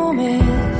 [0.00, 0.78] només.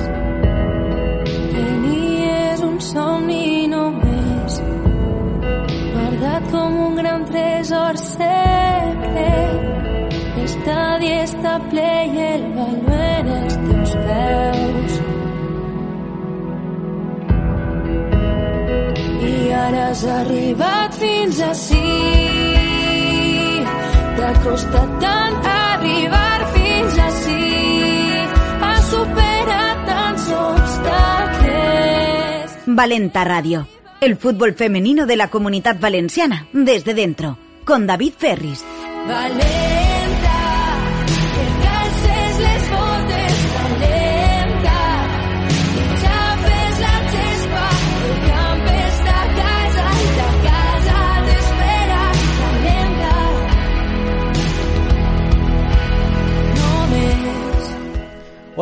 [1.52, 4.60] Que ni és un somni només.
[5.94, 9.68] Guardat com un gran tresor secret.
[10.36, 14.92] L'estadi està ple i el baló en els teus peus.
[19.30, 21.84] I ara has arribat fins ací.
[24.16, 25.29] T'ha costat tant
[32.80, 33.68] Valenta Radio,
[34.00, 38.64] el fútbol femenino de la comunidad valenciana, desde dentro, con David Ferris.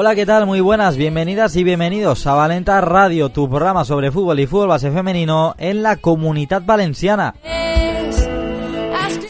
[0.01, 0.47] Hola, ¿qué tal?
[0.47, 4.93] Muy buenas, bienvenidas y bienvenidos a Valenta Radio, tu programa sobre fútbol y fútbol base
[4.93, 7.35] femenino en la comunidad valenciana.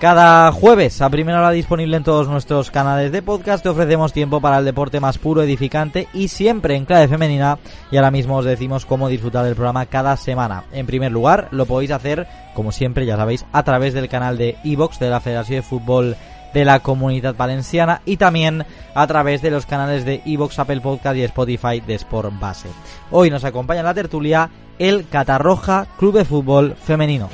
[0.00, 4.40] Cada jueves a primera hora disponible en todos nuestros canales de podcast te ofrecemos tiempo
[4.40, 7.58] para el deporte más puro, edificante y siempre en clave femenina
[7.90, 10.62] y ahora mismo os decimos cómo disfrutar del programa cada semana.
[10.70, 14.56] En primer lugar, lo podéis hacer, como siempre ya sabéis, a través del canal de
[14.62, 16.16] iVox de la Federación de Fútbol
[16.54, 21.16] de la Comunidad Valenciana y también a través de los canales de iVox, Apple Podcast
[21.16, 22.68] y Spotify de Sport Base.
[23.10, 27.28] Hoy nos acompaña en la tertulia el Catarroja Club de Fútbol Femenino.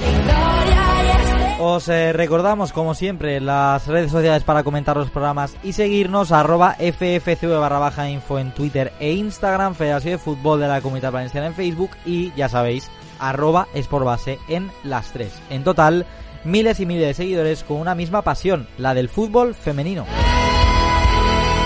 [1.67, 6.77] Os eh, recordamos, como siempre, las redes sociales para comentar los programas y seguirnos arroba
[6.79, 11.47] ffcv barra baja info en Twitter e Instagram, Federación de Fútbol de la Comunidad Valenciana
[11.47, 15.33] en Facebook y, ya sabéis, arroba Sportbase en las tres.
[15.49, 16.05] En total,
[16.45, 20.05] miles y miles de seguidores con una misma pasión, la del fútbol femenino.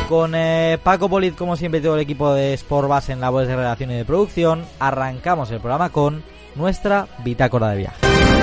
[0.08, 3.90] Con eh, Paco Polit, como siempre, todo el equipo de Sportbase en labores de redacción
[3.90, 6.22] y de producción, arrancamos el programa con
[6.54, 8.37] nuestra bitácora de viaje.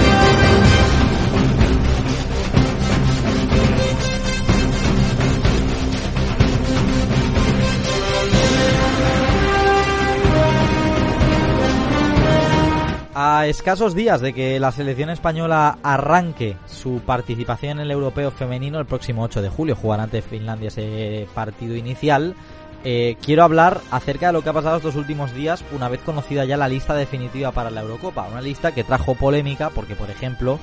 [13.17, 18.77] A escasos días de que la selección española arranque su participación en el europeo femenino
[18.77, 22.35] el próximo 8 de julio, jugará ante Finlandia ese partido inicial,
[22.83, 26.43] eh, quiero hablar acerca de lo que ha pasado estos últimos días una vez conocida
[26.43, 28.27] ya la lista definitiva para la Eurocopa.
[28.29, 30.59] Una lista que trajo polémica porque, por ejemplo,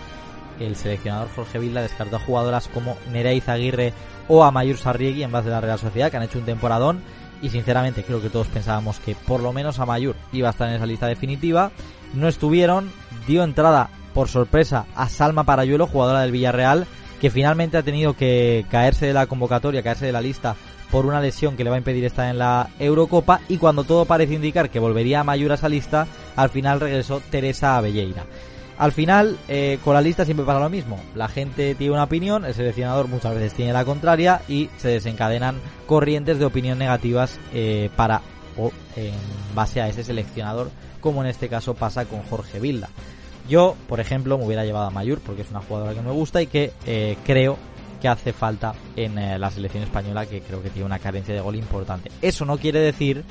[0.60, 3.94] el seleccionador Jorge Vilda descartó a jugadoras como Nerea Izaguirre
[4.28, 7.00] o a Mayur Sarriegui en base de la Real Sociedad, que han hecho un temporadón.
[7.40, 10.68] Y sinceramente creo que todos pensábamos que por lo menos a Mayur iba a estar
[10.68, 11.72] en esa lista definitiva.
[12.14, 12.90] No estuvieron,
[13.26, 16.86] dio entrada por sorpresa a Salma Parayuelo, jugadora del Villarreal,
[17.20, 20.56] que finalmente ha tenido que caerse de la convocatoria, caerse de la lista
[20.90, 24.04] por una lesión que le va a impedir estar en la Eurocopa y cuando todo
[24.04, 26.06] parece indicar que volvería a Mayur a esa lista,
[26.36, 28.24] al final regresó Teresa Avelleira.
[28.78, 30.98] Al final, eh, con la lista siempre pasa lo mismo.
[31.14, 35.60] La gente tiene una opinión, el seleccionador muchas veces tiene la contraria y se desencadenan
[35.86, 38.20] corrientes de opinión negativas eh, para
[38.58, 39.14] o en
[39.54, 40.70] base a ese seleccionador,
[41.02, 42.88] como en este caso pasa con Jorge Vilda.
[43.46, 46.40] Yo, por ejemplo, me hubiera llevado a Mayur porque es una jugadora que me gusta
[46.40, 47.58] y que eh, creo
[48.00, 51.40] que hace falta en eh, la selección española, que creo que tiene una carencia de
[51.40, 52.10] gol importante.
[52.22, 53.24] Eso no quiere decir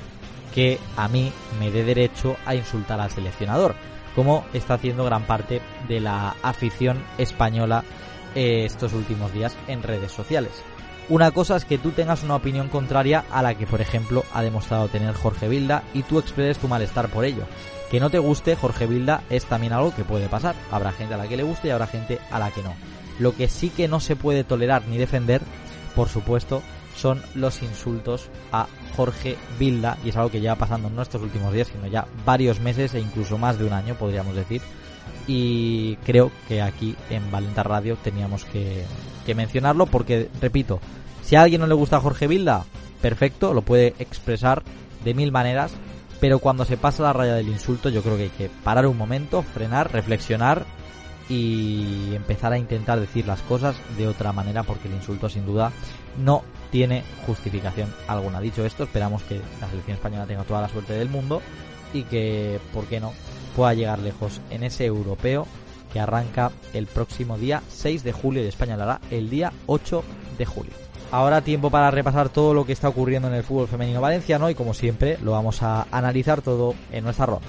[0.53, 3.73] que a mí me dé derecho a insultar al seleccionador,
[4.15, 7.83] como está haciendo gran parte de la afición española
[8.35, 10.51] eh, estos últimos días en redes sociales.
[11.11, 14.41] Una cosa es que tú tengas una opinión contraria a la que, por ejemplo, ha
[14.41, 17.43] demostrado tener Jorge Vilda y tú expreses tu malestar por ello.
[17.89, 20.55] Que no te guste Jorge Vilda es también algo que puede pasar.
[20.71, 22.73] Habrá gente a la que le guste y habrá gente a la que no.
[23.19, 25.41] Lo que sí que no se puede tolerar ni defender,
[25.97, 26.63] por supuesto,
[26.95, 31.51] son los insultos a Jorge Vilda y es algo que lleva pasando no estos últimos
[31.51, 34.61] días, sino ya varios meses e incluso más de un año, podríamos decir.
[35.27, 38.85] Y creo que aquí en Valenta Radio teníamos que,
[39.25, 40.79] que mencionarlo porque, repito,
[41.21, 42.65] si a alguien no le gusta Jorge Vilda,
[43.01, 44.63] perfecto, lo puede expresar
[45.03, 45.71] de mil maneras,
[46.19, 48.97] pero cuando se pasa la raya del insulto yo creo que hay que parar un
[48.97, 50.65] momento, frenar, reflexionar
[51.29, 55.71] y empezar a intentar decir las cosas de otra manera porque el insulto sin duda
[56.17, 58.41] no tiene justificación alguna.
[58.41, 61.41] Dicho esto, esperamos que la selección española tenga toda la suerte del mundo
[61.93, 63.13] y que, ¿por qué no?,
[63.55, 65.47] pueda llegar lejos en ese europeo
[65.91, 70.03] que arranca el próximo día 6 de julio y España lo hará el día 8
[70.37, 70.80] de julio.
[71.11, 74.55] Ahora tiempo para repasar todo lo que está ocurriendo en el fútbol femenino valenciano y
[74.55, 77.47] como siempre lo vamos a analizar todo en nuestra ronda.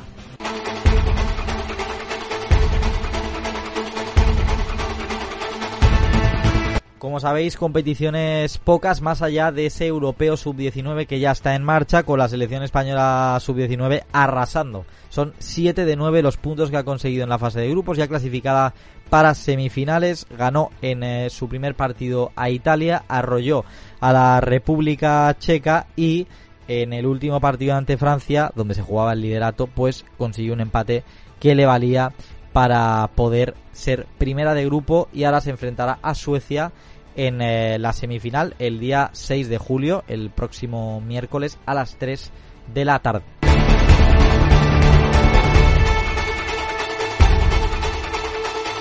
[6.98, 12.04] Como sabéis, competiciones pocas más allá de ese europeo sub-19 que ya está en marcha
[12.04, 14.86] con la selección española sub-19 arrasando.
[15.08, 18.06] Son 7 de 9 los puntos que ha conseguido en la fase de grupos, ya
[18.06, 18.72] clasificada
[19.12, 20.26] para semifinales.
[20.38, 23.62] Ganó en eh, su primer partido a Italia, arrolló
[24.00, 26.26] a la República Checa y
[26.66, 31.04] en el último partido ante Francia, donde se jugaba el liderato, pues consiguió un empate
[31.40, 32.14] que le valía
[32.54, 36.72] para poder ser primera de grupo y ahora se enfrentará a Suecia
[37.14, 42.30] en eh, la semifinal el día 6 de julio, el próximo miércoles a las 3
[42.72, 43.41] de la tarde.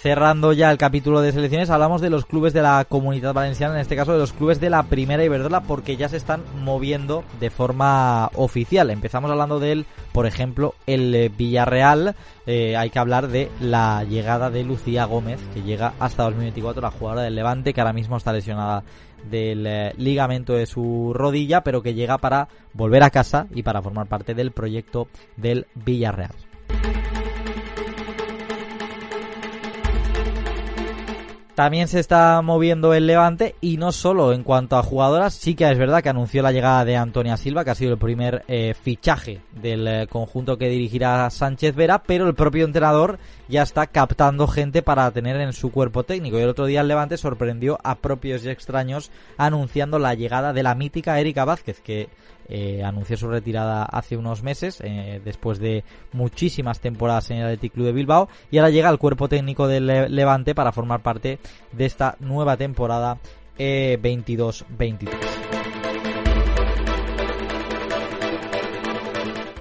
[0.01, 3.81] Cerrando ya el capítulo de selecciones, hablamos de los clubes de la comunidad valenciana, en
[3.81, 7.51] este caso de los clubes de la primera Iberdrola, porque ya se están moviendo de
[7.51, 8.89] forma oficial.
[8.89, 12.15] Empezamos hablando de él, por ejemplo, el eh, Villarreal.
[12.48, 16.89] Eh, hay que hablar de la llegada de Lucía Gómez, que llega hasta 2024, la
[16.89, 18.83] jugadora del Levante, que ahora mismo está lesionada
[19.30, 23.83] del eh, ligamento de su rodilla, pero que llega para volver a casa y para
[23.83, 26.33] formar parte del proyecto del Villarreal.
[31.62, 35.69] También se está moviendo el Levante y no solo en cuanto a jugadoras, sí que
[35.69, 38.74] es verdad que anunció la llegada de Antonia Silva, que ha sido el primer eh,
[38.74, 44.48] fichaje del eh, conjunto que dirigirá Sánchez Vera, pero el propio entrenador ya está captando
[44.48, 46.40] gente para tener en su cuerpo técnico.
[46.40, 50.63] Y el otro día el Levante sorprendió a propios y extraños anunciando la llegada de
[50.63, 52.10] la mítica Erika Vázquez, que
[52.51, 57.74] eh, anunció su retirada hace unos meses, eh, después de muchísimas temporadas en el Athletic
[57.74, 61.39] Club de Bilbao, y ahora llega al cuerpo técnico del Levante para formar parte
[61.71, 63.18] de esta nueva temporada
[63.57, 65.61] 22-23.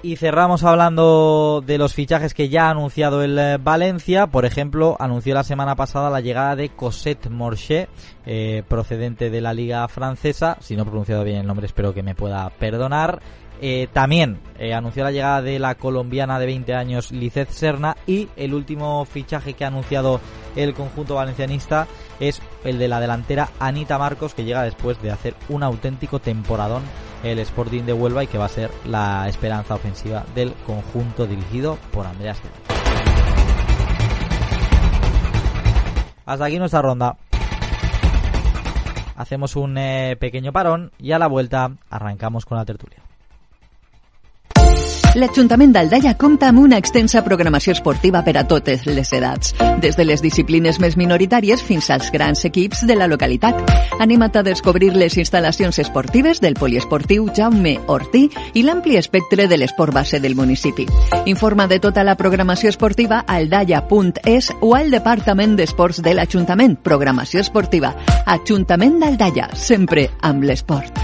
[0.03, 4.25] Y cerramos hablando de los fichajes que ya ha anunciado el eh, Valencia.
[4.25, 7.87] Por ejemplo, anunció la semana pasada la llegada de Cosette Morché,
[8.25, 10.57] eh, procedente de la Liga Francesa.
[10.59, 13.21] Si no he pronunciado bien el nombre, espero que me pueda perdonar.
[13.61, 14.39] Eh, también
[14.75, 19.53] anunció la llegada de la colombiana de 20 años Lizeth Serna y el último fichaje
[19.53, 20.19] que ha anunciado
[20.55, 21.87] el conjunto valencianista
[22.19, 26.83] es el de la delantera Anita Marcos que llega después de hacer un auténtico temporadón
[27.23, 31.77] el Sporting de Huelva y que va a ser la esperanza ofensiva del conjunto dirigido
[31.91, 32.41] por Andreas
[36.25, 37.17] Hasta aquí nuestra ronda.
[39.15, 43.00] Hacemos un eh, pequeño parón y a la vuelta arrancamos con la tertulia.
[45.11, 49.51] L'Ajuntament d'Aldaia compta amb una extensa programació esportiva per a totes les edats,
[49.83, 53.59] des de les disciplines més minoritàries fins als grans equips de la localitat.
[53.99, 59.91] Anima't a descobrir les instal·lacions esportives del poliesportiu Jaume Ortí i l'ampli espectre de l'esport
[59.99, 60.87] base del municipi.
[61.25, 66.79] Informa de tota la programació esportiva a aldaia.es o al Departament d'Esports de l'Ajuntament.
[66.79, 67.97] Programació esportiva.
[68.25, 71.00] Ajuntament d'Aldaia, sempre amb l'esport.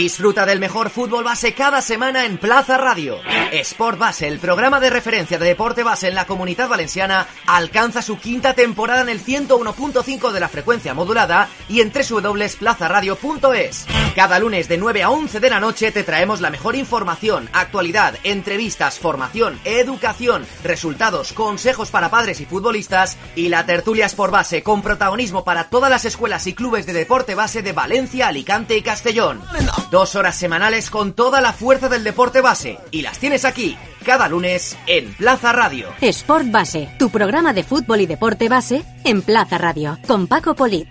[0.00, 3.18] Disfruta del mejor fútbol base cada semana en Plaza Radio.
[3.52, 8.18] Sport Base, el programa de referencia de deporte base en la comunidad valenciana, alcanza su
[8.18, 13.86] quinta temporada en el 101.5 de la frecuencia modulada y en www.plazaradio.es.
[14.14, 18.14] Cada lunes de 9 a 11 de la noche te traemos la mejor información, actualidad,
[18.24, 24.80] entrevistas, formación, educación, resultados, consejos para padres y futbolistas y la tertulia Sport Base con
[24.80, 29.42] protagonismo para todas las escuelas y clubes de deporte base de Valencia, Alicante y Castellón.
[29.90, 32.78] Dos horas semanales con toda la fuerza del deporte base.
[32.92, 35.88] Y las tienes aquí, cada lunes, en Plaza Radio.
[36.00, 40.86] Sport Base, tu programa de fútbol y deporte base en Plaza Radio, con Paco Polit.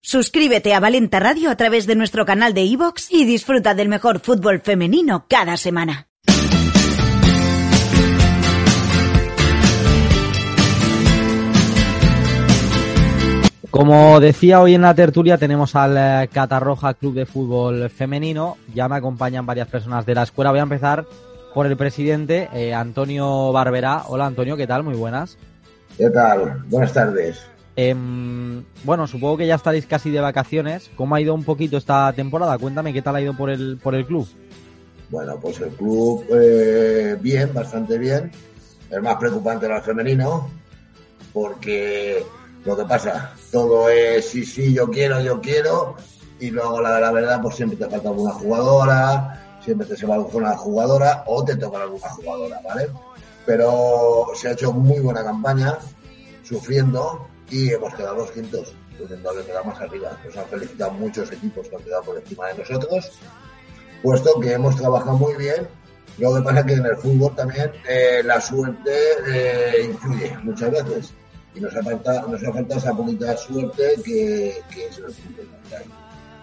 [0.00, 4.18] Suscríbete a Valenta Radio a través de nuestro canal de iVoox y disfruta del mejor
[4.18, 6.08] fútbol femenino cada semana.
[13.72, 18.58] Como decía hoy en la tertulia, tenemos al eh, Catarroja Club de Fútbol Femenino.
[18.74, 20.50] Ya me acompañan varias personas de la escuela.
[20.50, 21.06] Voy a empezar
[21.54, 24.02] por el presidente, eh, Antonio Barberá.
[24.08, 24.82] Hola Antonio, ¿qué tal?
[24.82, 25.38] Muy buenas.
[25.96, 26.62] ¿Qué tal?
[26.66, 27.46] Buenas tardes.
[27.74, 30.90] Em, bueno, supongo que ya estaréis casi de vacaciones.
[30.94, 32.58] ¿Cómo ha ido un poquito esta temporada?
[32.58, 34.28] Cuéntame qué tal ha ido por el, por el club.
[35.08, 38.30] Bueno, pues el club eh, bien, bastante bien.
[38.90, 40.50] Es más preocupante el femenino,
[41.32, 42.22] porque
[42.64, 45.96] lo que pasa, todo es sí, sí, yo quiero, yo quiero,
[46.38, 50.16] y luego la, la verdad, pues siempre te falta alguna jugadora, siempre te se va
[50.16, 52.88] alguna jugadora o te toca alguna jugadora, ¿vale?
[53.46, 55.78] Pero se ha hecho muy buena campaña,
[56.42, 58.74] sufriendo y hemos quedado los quintos,
[59.28, 60.18] haber quedado más arriba.
[60.24, 63.10] Nos han felicitado muchos equipos que han quedado por encima de nosotros,
[64.02, 65.66] puesto que hemos trabajado muy bien.
[66.18, 68.92] Lo que pasa es que en el fútbol también eh, la suerte
[69.28, 71.14] eh, influye muchas veces
[71.54, 75.48] y nos ha faltado, nos ha faltado esa poquita suerte que, que es el fútbol.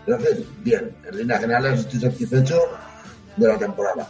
[0.05, 2.59] Entonces, bien, en líneas generales estoy satisfecho
[3.37, 4.07] de la temporada.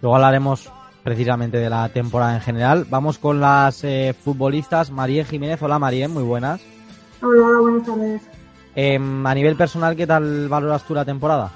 [0.00, 0.70] Luego hablaremos
[1.02, 2.86] precisamente de la temporada en general.
[2.88, 4.90] Vamos con las eh, futbolistas.
[4.90, 5.60] María Jiménez.
[5.62, 6.60] Hola María, muy buenas.
[7.22, 8.22] Hola, hola, buenas tardes.
[8.74, 11.50] Em, a nivel personal, ¿qué tal valoras tú la temporada?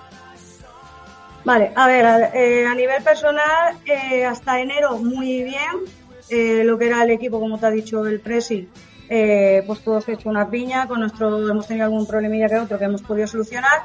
[1.45, 5.85] Vale, a ver, a, eh, a nivel personal, eh, hasta enero muy bien.
[6.29, 8.69] Eh, lo que era el equipo, como te ha dicho el Presi,
[9.09, 10.87] eh, pues todos hecho una piña.
[10.89, 13.83] Con nuestro hemos tenido algún problemilla que otro que hemos podido solucionar.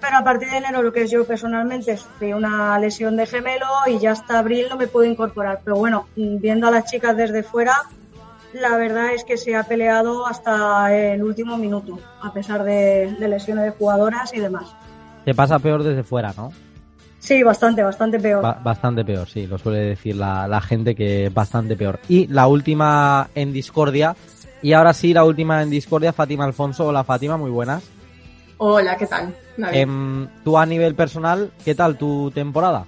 [0.00, 3.66] Pero a partir de enero, lo que es yo personalmente, sufrí una lesión de gemelo
[3.86, 5.60] y ya hasta abril no me puedo incorporar.
[5.62, 7.74] Pero bueno, viendo a las chicas desde fuera,
[8.54, 13.28] la verdad es que se ha peleado hasta el último minuto, a pesar de, de
[13.28, 14.74] lesiones de jugadoras y demás.
[15.26, 16.50] Te pasa peor desde fuera, ¿no?
[17.20, 18.42] Sí, bastante, bastante peor.
[18.42, 22.00] Ba- bastante peor, sí, lo suele decir la, la gente que bastante peor.
[22.08, 24.16] Y la última en discordia,
[24.62, 26.86] y ahora sí, la última en discordia, Fátima Alfonso.
[26.86, 27.82] Hola Fátima, muy buenas.
[28.58, 29.34] Hola, ¿qué tal?
[29.72, 32.86] Em, tú a nivel personal, ¿qué tal tu temporada?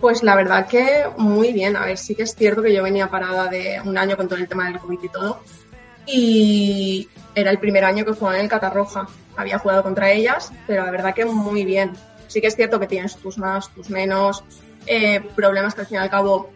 [0.00, 1.76] Pues la verdad que muy bien.
[1.76, 4.38] A ver, sí que es cierto que yo venía parada de un año con todo
[4.38, 5.40] el tema del COVID y todo.
[6.06, 9.06] Y era el primer año que jugaba en el Catarroja.
[9.36, 11.92] Había jugado contra ellas, pero la verdad que muy bien.
[12.30, 14.44] Sí que es cierto que tienes tus más, tus menos,
[14.86, 16.50] eh, problemas que al fin y al cabo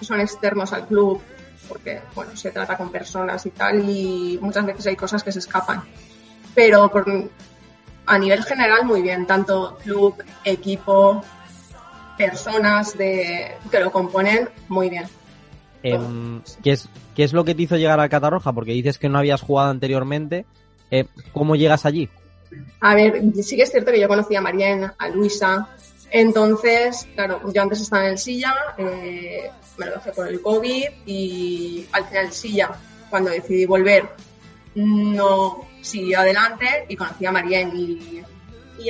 [0.00, 1.22] son externos al club,
[1.68, 5.38] porque bueno, se trata con personas y tal, y muchas veces hay cosas que se
[5.38, 5.84] escapan.
[6.52, 7.06] Pero por,
[8.06, 11.22] a nivel general muy bien, tanto club, equipo,
[12.18, 15.04] personas de, que lo componen, muy bien.
[15.84, 18.52] Em, ¿qué, es, ¿Qué es lo que te hizo llegar al Catarroja?
[18.52, 20.44] Porque dices que no habías jugado anteriormente.
[20.90, 22.08] Eh, ¿Cómo llegas allí?
[22.80, 25.68] A ver, sí que es cierto que yo conocí a Marién, a Luisa,
[26.10, 30.84] entonces, claro, yo antes estaba en el Silla, eh, me lo dejé por el COVID
[31.06, 32.70] y al final el Silla,
[33.08, 34.10] cuando decidí volver,
[34.74, 38.22] no siguió adelante y conocí a Marién y,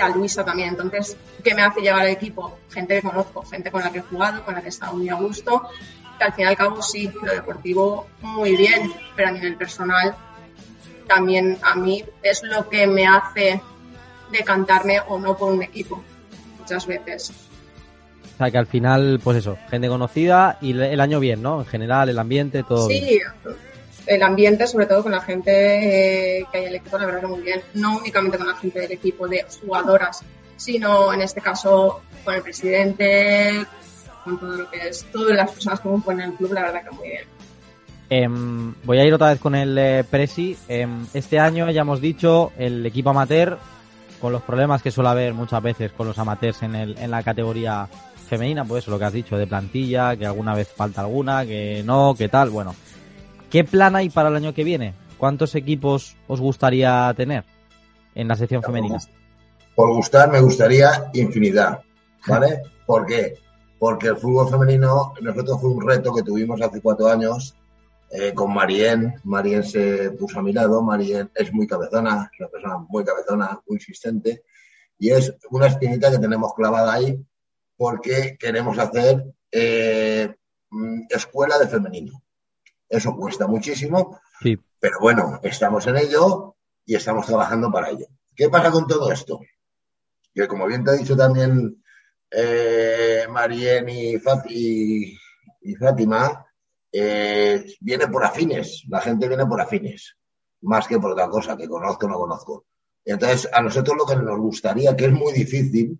[0.00, 0.70] a Luisa también.
[0.70, 2.58] Entonces, ¿qué me hace llegar al equipo?
[2.70, 5.08] Gente que conozco, gente con la que he jugado, con la que he estado muy
[5.08, 5.68] a gusto,
[6.16, 10.16] que al fin y al cabo sí, lo deportivo muy bien, pero a nivel personal
[11.10, 13.60] también a mí es lo que me hace
[14.30, 16.00] decantarme o no por un equipo
[16.56, 17.32] muchas veces.
[18.34, 21.60] O sea, que al final, pues eso, gente conocida y el año bien, ¿no?
[21.60, 23.04] En general, el ambiente, todo bien.
[23.04, 23.20] Sí,
[24.06, 27.20] el ambiente, sobre todo con la gente eh, que hay en el equipo, la verdad
[27.22, 27.60] que muy bien.
[27.74, 30.22] No únicamente con la gente del equipo de jugadoras,
[30.56, 33.66] sino en este caso con el presidente,
[34.22, 36.90] con todo lo que es, todas las personas que componen el club, la verdad que
[36.92, 37.39] muy bien.
[38.12, 40.56] Em, voy a ir otra vez con el eh, Presi.
[40.66, 43.56] Em, este año ya hemos dicho el equipo amateur,
[44.20, 47.22] con los problemas que suele haber muchas veces con los amateurs en, el, en la
[47.22, 47.88] categoría
[48.28, 52.16] femenina, pues lo que has dicho de plantilla, que alguna vez falta alguna, que no,
[52.18, 52.50] que tal.
[52.50, 52.74] Bueno,
[53.48, 54.92] ¿qué plan hay para el año que viene?
[55.16, 57.44] ¿Cuántos equipos os gustaría tener
[58.16, 58.98] en la sección femenina?
[59.76, 61.80] Por gustar, me gustaría infinidad,
[62.26, 62.62] ¿vale?
[62.86, 63.34] ¿Por qué?
[63.78, 67.54] Porque el fútbol femenino, nosotros fue un reto que tuvimos hace cuatro años
[68.10, 69.14] eh, con Marien.
[69.24, 70.82] Marien se puso a mi lado.
[70.82, 74.44] Marien es muy cabezona, es una persona muy cabezona, muy insistente.
[74.98, 77.24] Y es una espinita que tenemos clavada ahí
[77.76, 80.34] porque queremos hacer eh,
[80.70, 82.22] mm, escuela de femenino.
[82.88, 84.58] Eso cuesta muchísimo, Sí.
[84.78, 88.06] pero bueno, estamos en ello y estamos trabajando para ello.
[88.34, 89.40] ¿Qué pasa con todo esto?
[90.34, 91.82] Que como bien te ha dicho también
[92.30, 95.16] eh, Marien y, Fat- y-
[95.62, 96.46] y Fátima,
[96.92, 100.16] eh, viene por afines, la gente viene por afines,
[100.62, 102.66] más que por otra cosa, que conozco o no conozco.
[103.04, 105.98] Y entonces, a nosotros lo que nos gustaría, que es muy difícil,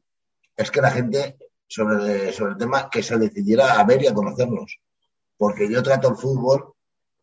[0.56, 4.14] es que la gente sobre, sobre el tema que se decidiera a ver y a
[4.14, 4.78] conocernos.
[5.36, 6.74] Porque yo trato el fútbol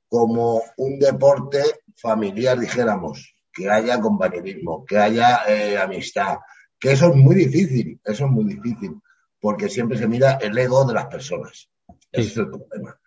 [0.09, 1.61] como un deporte
[1.95, 6.37] familiar, dijéramos, que haya compañerismo, que haya eh, amistad,
[6.79, 9.01] que eso es muy difícil, eso es muy difícil,
[9.39, 11.69] porque siempre se mira el ego de las personas.
[12.11, 12.99] Ese es el problema.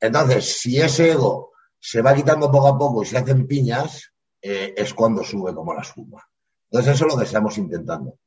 [0.00, 4.74] Entonces, si ese ego se va quitando poco a poco y se hacen piñas, eh,
[4.76, 6.22] es cuando sube como la espuma.
[6.70, 8.18] Entonces, eso es lo que estamos intentando.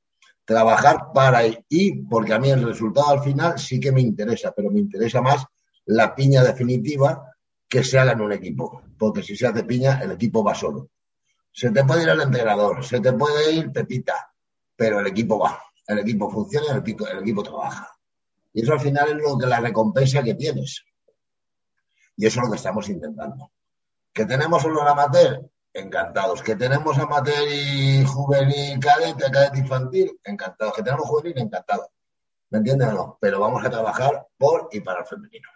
[0.46, 4.72] Trabajar para y porque a mí el resultado al final sí que me interesa, pero
[4.72, 5.46] me interesa más
[5.86, 7.36] la piña definitiva
[7.68, 8.82] que se haga en un equipo.
[8.98, 10.90] Porque si se hace piña, el equipo va solo.
[11.52, 14.34] Se te puede ir el entrenador, se te puede ir Pepita,
[14.76, 15.62] pero el equipo va.
[15.88, 17.92] el equipo funciona el el equipo trabaja.
[18.54, 20.84] Y eso al final es lo que la recompensa que tienes.
[22.20, 23.50] Y eso es lo que estamos intentando.
[24.12, 25.50] ¿Que tenemos solo el amateur?
[25.74, 26.44] Encantados.
[26.44, 30.20] ¿Que tenemos amateur y juvenil cadete, cadete infantil?
[30.26, 30.74] Encantados.
[30.76, 31.38] ¿Que tenemos juvenil?
[31.40, 31.88] Encantados.
[32.50, 33.18] ¿Me entiendes o no?
[33.22, 35.48] Pero vamos a trabajar por y para el femenino.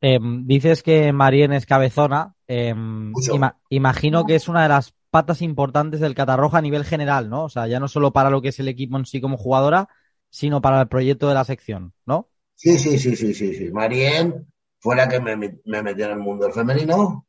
[0.00, 2.34] Eh, dices que Marien es cabezona.
[2.48, 7.28] Eh, ima- imagino que es una de las patas importantes del Catarroja a nivel general,
[7.28, 7.44] ¿no?
[7.44, 9.88] O sea, ya no solo para lo que es el equipo en sí como jugadora,
[10.30, 12.30] sino para el proyecto de la sección, ¿no?
[12.54, 13.70] Sí, sí, sí, sí, sí, sí.
[13.70, 14.46] Marien
[14.86, 17.26] fue la que me, me metió en el mundo femenino.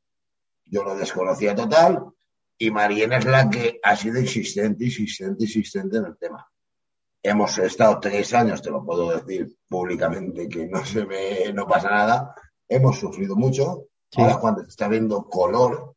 [0.65, 2.05] Yo lo desconocía total.
[2.55, 6.47] Y Marien es la que ha sido insistente, insistente, insistente en el tema.
[7.23, 11.89] Hemos estado tres años, te lo puedo decir públicamente, que no se me, no pasa
[11.89, 12.35] nada.
[12.69, 13.87] Hemos sufrido mucho.
[14.11, 14.21] Sí.
[14.21, 15.95] Ahora cuando se está viendo color,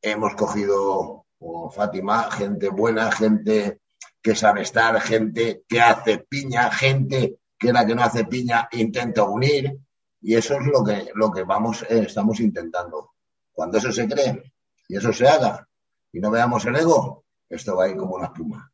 [0.00, 3.80] hemos cogido como Fátima, gente buena, gente
[4.22, 9.24] que sabe estar, gente que hace piña, gente que la que no hace piña intenta
[9.24, 9.80] unir.
[10.26, 13.12] Y eso es lo que, lo que vamos, eh, estamos intentando.
[13.52, 14.52] Cuando eso se cree
[14.88, 15.68] y eso se haga
[16.12, 18.72] y no veamos el ego, esto va a ir como una espuma.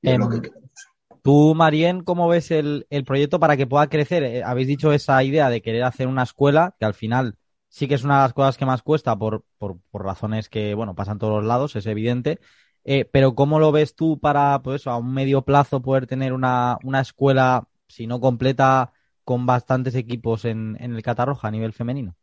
[0.00, 0.70] Y es Em, lo que queremos.
[1.20, 4.22] Tú, Marien, ¿cómo ves el, el proyecto para que pueda crecer?
[4.22, 7.36] Eh, habéis dicho esa idea de querer hacer una escuela, que al final
[7.68, 10.72] sí que es una de las cosas que más cuesta por, por, por razones que,
[10.72, 12.40] bueno, pasan todos los lados, es evidente.
[12.84, 16.32] Eh, pero ¿cómo lo ves tú para, pues eso, a un medio plazo poder tener
[16.32, 18.92] una, una escuela, si no completa,
[19.24, 22.14] con bastantes equipos en, en el Catarroja a nivel femenino?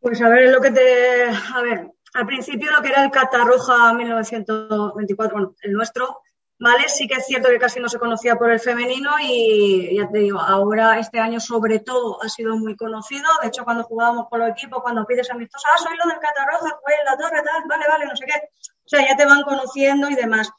[0.00, 1.24] Pues a ver, lo que te.
[1.24, 6.22] A ver, al principio lo que era el Catarroja 1924, bueno, el nuestro,
[6.58, 6.88] ¿vale?
[6.88, 10.18] Sí que es cierto que casi no se conocía por el femenino y ya te
[10.18, 13.28] digo, ahora este año sobre todo ha sido muy conocido.
[13.42, 16.78] De hecho, cuando jugábamos con los equipos, cuando pides amistosos, ah, soy lo del Catarroja,
[16.82, 18.34] pues la torre, tal, vale, vale, no sé qué.
[18.34, 20.50] O sea, ya te van conociendo y demás.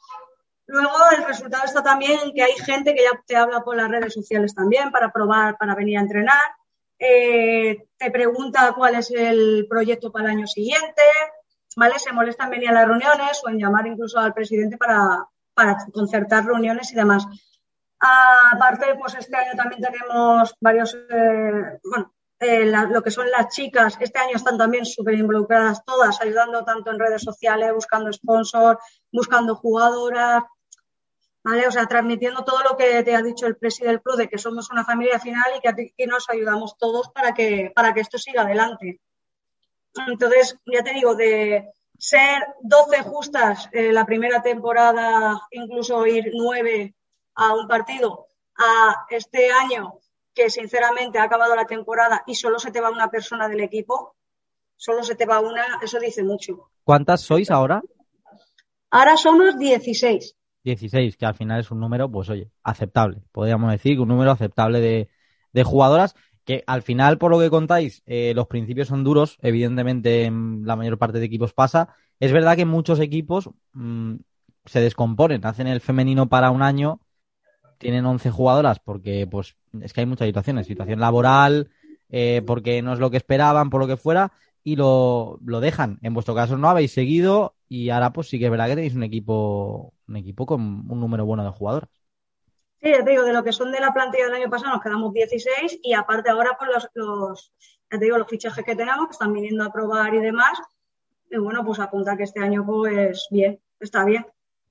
[0.70, 4.14] Luego el resultado está también que hay gente que ya te habla por las redes
[4.14, 6.40] sociales también para probar, para venir a entrenar.
[6.96, 11.02] Eh, te pregunta cuál es el proyecto para el año siguiente,
[11.74, 11.98] ¿vale?
[11.98, 15.76] Se molesta en venir a las reuniones o en llamar incluso al presidente para, para
[15.92, 17.26] concertar reuniones y demás.
[17.98, 23.98] Aparte, pues este año también tenemos varios, eh, bueno, eh, lo que son las chicas,
[23.98, 28.78] este año están también súper involucradas todas, ayudando tanto en redes sociales, buscando sponsors,
[29.10, 30.44] buscando jugadoras,
[31.42, 31.66] ¿vale?
[31.66, 34.38] O sea, transmitiendo todo lo que te ha dicho el presidente del club, de que
[34.38, 38.18] somos una familia final y que aquí nos ayudamos todos para que, para que esto
[38.18, 39.00] siga adelante.
[40.06, 46.94] Entonces, ya te digo, de ser 12 justas eh, la primera temporada, incluso ir 9
[47.34, 48.26] a un partido,
[48.56, 49.94] a este año
[50.34, 54.14] que sinceramente ha acabado la temporada y solo se te va una persona del equipo,
[54.76, 56.70] solo se te va una, eso dice mucho.
[56.84, 57.82] ¿Cuántas sois ahora?
[58.90, 60.36] Ahora somos 16.
[60.64, 63.22] 16, que al final es un número, pues oye, aceptable.
[63.32, 65.08] Podríamos decir un número aceptable de,
[65.52, 69.38] de jugadoras que al final, por lo que contáis, eh, los principios son duros.
[69.42, 71.94] Evidentemente, en la mayor parte de equipos pasa.
[72.18, 74.16] Es verdad que muchos equipos mm,
[74.64, 77.00] se descomponen, hacen el femenino para un año,
[77.78, 81.70] tienen 11 jugadoras porque pues es que hay muchas situaciones, situación laboral,
[82.10, 85.98] eh, porque no es lo que esperaban, por lo que fuera, y lo, lo dejan.
[86.02, 88.96] En vuestro caso no habéis seguido y ahora pues sí que es verdad que tenéis
[88.96, 91.88] un equipo, un equipo con un número bueno de jugadoras.
[92.82, 94.82] Sí, ya te digo, de lo que son de la plantilla del año pasado nos
[94.82, 97.52] quedamos 16 y aparte ahora pues los, los,
[97.88, 100.58] ya te digo, los fichajes que tenemos que están viniendo a probar y demás.
[101.30, 104.26] Y bueno, pues apunta que este año pues bien, está bien.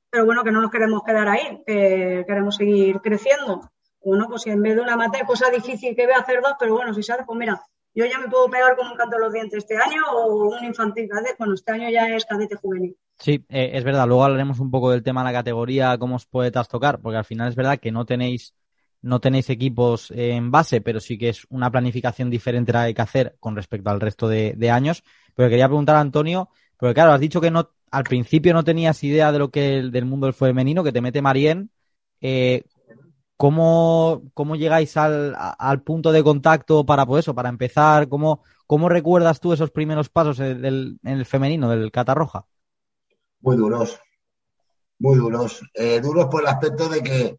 [0.09, 3.61] Pero bueno, que no nos queremos quedar ahí, que queremos seguir creciendo.
[4.03, 6.73] Bueno, pues si en vez de una materia, cosa difícil que ve hacer dos, pero
[6.73, 9.33] bueno, si sale, pues mira, yo ya me puedo pegar como un canto de los
[9.33, 11.35] dientes este año o un infantil cadete.
[11.37, 12.95] Bueno, este año ya es cadete juvenil.
[13.17, 14.07] Sí, eh, es verdad.
[14.07, 17.25] Luego hablaremos un poco del tema de la categoría, cómo os puede tocar, porque al
[17.25, 18.53] final es verdad que no tenéis,
[19.01, 22.93] no tenéis equipos en base, pero sí que es una planificación diferente la que hay
[22.93, 25.03] que hacer con respecto al resto de, de años.
[25.35, 29.03] Pero quería preguntar a Antonio, porque claro, has dicho que no, al principio no tenías
[29.03, 31.71] idea de lo que del mundo del femenino, que te mete Marien.
[32.21, 32.63] Eh,
[33.39, 38.09] ¿cómo, ¿Cómo llegáis al, al punto de contacto para pues eso, para empezar?
[38.09, 42.45] ¿Cómo, cómo recuerdas tú esos primeros pasos en el, en el femenino, del Catarroja?
[43.39, 43.97] Muy duros,
[44.99, 45.61] muy duros.
[45.73, 47.37] Eh, duros por el aspecto de que,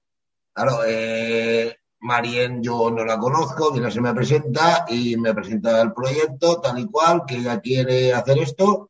[0.55, 5.93] claro, eh, Marien yo no la conozco, viene se me presenta y me presenta el
[5.93, 8.89] proyecto tal y cual, que ella quiere hacer esto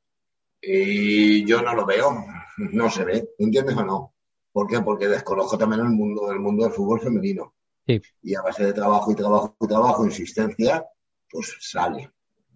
[0.63, 2.25] y yo no lo veo,
[2.57, 4.15] no se ve, ¿entiendes o no?
[4.53, 4.81] ¿Por qué?
[4.81, 7.55] Porque desconozco también el mundo, el mundo del fútbol femenino.
[7.87, 8.01] Sí.
[8.23, 10.85] Y a base de trabajo y trabajo y trabajo, insistencia,
[11.31, 12.11] pues sale.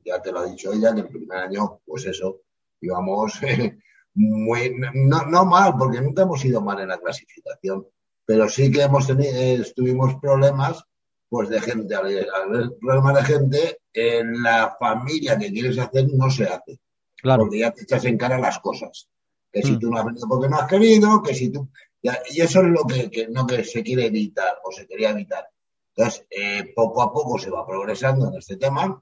[0.05, 2.41] Ya te lo ha dicho ella, que el primer año, pues eso,
[2.81, 3.41] íbamos
[4.15, 7.87] muy, no, no mal, porque nunca hemos ido mal en la clasificación,
[8.25, 10.85] pero sí que hemos tenido, eh, tuvimos problemas
[11.29, 16.31] pues de gente, al haber problemas de gente, en la familia que quieres hacer no
[16.31, 16.79] se hace.
[17.17, 17.43] Claro.
[17.43, 19.09] Porque ya te echas en cara las cosas.
[19.55, 19.79] Que si Mm.
[19.79, 21.69] tú no has venido porque no has querido, que si tú...
[22.03, 25.49] y eso es lo que, que no que se quiere evitar o se quería evitar.
[25.97, 29.01] Entonces, eh, poco a poco se va progresando en este tema.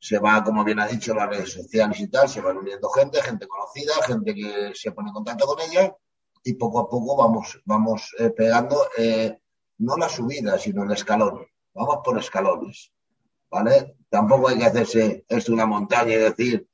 [0.00, 3.22] Se va, como bien ha dicho, las redes sociales y tal, se van uniendo gente,
[3.22, 5.94] gente conocida, gente que se pone en contacto con ella
[6.44, 9.38] y poco a poco vamos, vamos eh, pegando eh,
[9.78, 11.46] no la subida, sino el escalón.
[11.74, 12.92] Vamos por escalones,
[13.50, 13.96] ¿vale?
[14.10, 16.68] Tampoco hay que hacerse esto una montaña y decir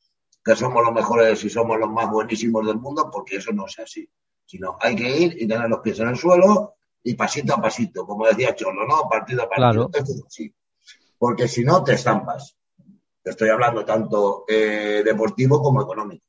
[0.45, 3.79] que somos los mejores y somos los más buenísimos del mundo, porque eso no es
[3.79, 4.09] así.
[4.45, 8.07] Sino hay que ir y tener los pies en el suelo y pasito a pasito,
[8.07, 9.09] como decía Cholo, ¿no?
[9.09, 9.89] Partido a partido.
[9.89, 9.91] Claro.
[9.93, 10.55] Esto es así.
[11.19, 12.57] Porque si no, te estampas.
[13.23, 16.27] Te estoy hablando tanto eh, deportivo como económico.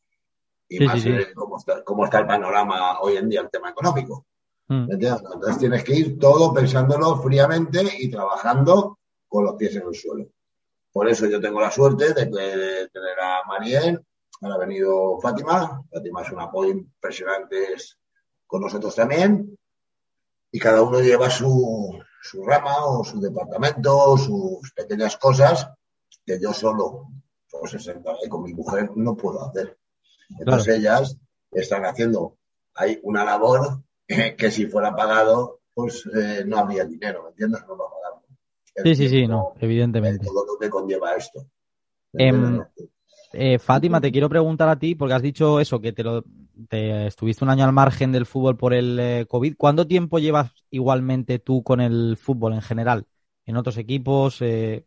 [0.69, 1.09] Y Sí, más sí, sí.
[1.09, 4.25] eh, cómo, está, cómo está el panorama hoy en día, el tema económico.
[4.67, 4.87] Mm.
[4.91, 8.97] Entonces tienes que ir todo pensándolo fríamente y trabajando
[9.27, 10.25] con los pies en el suelo.
[10.95, 13.99] Por eso yo tengo la suerte de, que- de tener a Marien,
[14.41, 17.97] ahora ha venido Fátima, Fátima es un apoyo impresionante es
[18.47, 19.57] con nosotros también,
[20.51, 25.69] y cada uno lleva su, su rama o su departamento, sus pequeñas cosas
[26.25, 27.07] que yo solo,
[27.51, 27.75] pues,
[28.29, 29.77] con mi mujer, no puedo hacer.
[30.39, 31.17] Entonces ellas
[31.51, 32.37] están haciendo
[32.73, 33.81] hay una labor
[34.37, 37.61] que si fuera pagado, pues eh, no habría dinero, ¿me entiendes?
[37.67, 37.89] No lo
[38.83, 40.25] Sí, sí, sí, no, evidentemente.
[40.25, 41.47] Todo lo que conlleva esto.
[42.13, 42.61] ¿me Em?
[43.33, 46.23] Eh, Fátima, te quiero preguntar a ti, porque has dicho eso, que te, lo,
[46.69, 49.55] te estuviste un año al margen del fútbol por el eh, COVID.
[49.57, 53.07] ¿Cuánto tiempo llevas igualmente tú con el fútbol en general?
[53.45, 54.37] ¿En otros equipos?
[54.41, 54.85] Eh,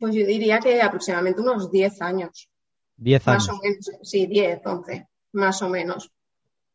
[0.00, 2.48] Pues yo diría que aproximadamente unos 10 años.
[2.96, 3.48] ¿10 Más años?
[3.48, 6.10] o menos, sí, 10, 11, más o menos.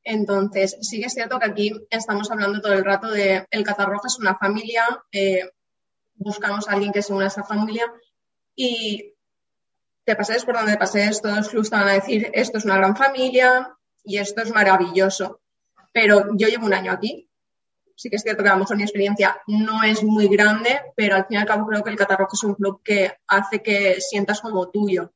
[0.03, 4.07] Entonces, sí que es cierto que aquí estamos hablando todo el rato de el Catarroja
[4.07, 5.41] es una familia, eh,
[6.15, 7.91] buscamos a alguien que se una a esa familia
[8.55, 9.13] y
[10.03, 12.95] te pases por donde pases, todos los te van a decir esto es una gran
[12.95, 15.41] familia y esto es maravilloso.
[15.91, 17.29] Pero yo llevo un año aquí.
[17.95, 21.15] Sí que es cierto que a lo mejor mi experiencia no es muy grande, pero
[21.15, 24.01] al fin y al cabo creo que el Catarroja es un club que hace que
[24.01, 25.13] sientas como tuyo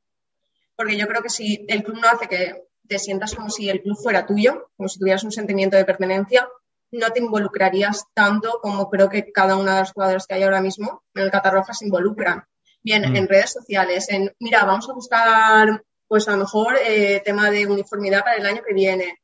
[0.80, 3.82] porque yo creo que si el club no hace que te sientas como si el
[3.82, 6.48] club fuera tuyo, como si tuvieras un sentimiento de pertenencia,
[6.92, 10.60] no te involucrarías tanto como creo que cada una de las jugadoras que hay ahora
[10.60, 12.44] mismo en el Catarroja se involucran.
[12.82, 13.16] Bien, Mm.
[13.16, 17.66] en redes sociales, en, mira, vamos a buscar, pues a lo mejor, eh, tema de
[17.66, 19.20] uniformidad para el año que viene,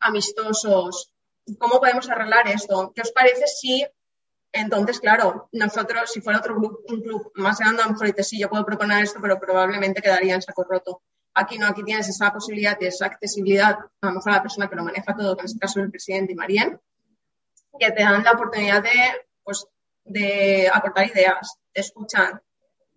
[0.00, 1.10] amistosos,
[1.58, 2.92] ¿cómo podemos arreglar esto?
[2.94, 3.86] ¿Qué os parece si
[4.56, 8.28] entonces, claro, nosotros, si fuera otro club, un club más grande, a lo mejor dices,
[8.28, 11.02] sí, yo puedo proponer esto, pero probablemente quedaría en saco roto.
[11.34, 14.68] Aquí no, aquí tienes esa posibilidad y esa accesibilidad, a lo mejor a la persona
[14.70, 16.80] que lo maneja todo, que en este caso es el presidente y Marien,
[17.78, 18.90] que te dan la oportunidad de,
[19.42, 19.66] pues,
[20.04, 22.40] de aportar ideas, te escuchan.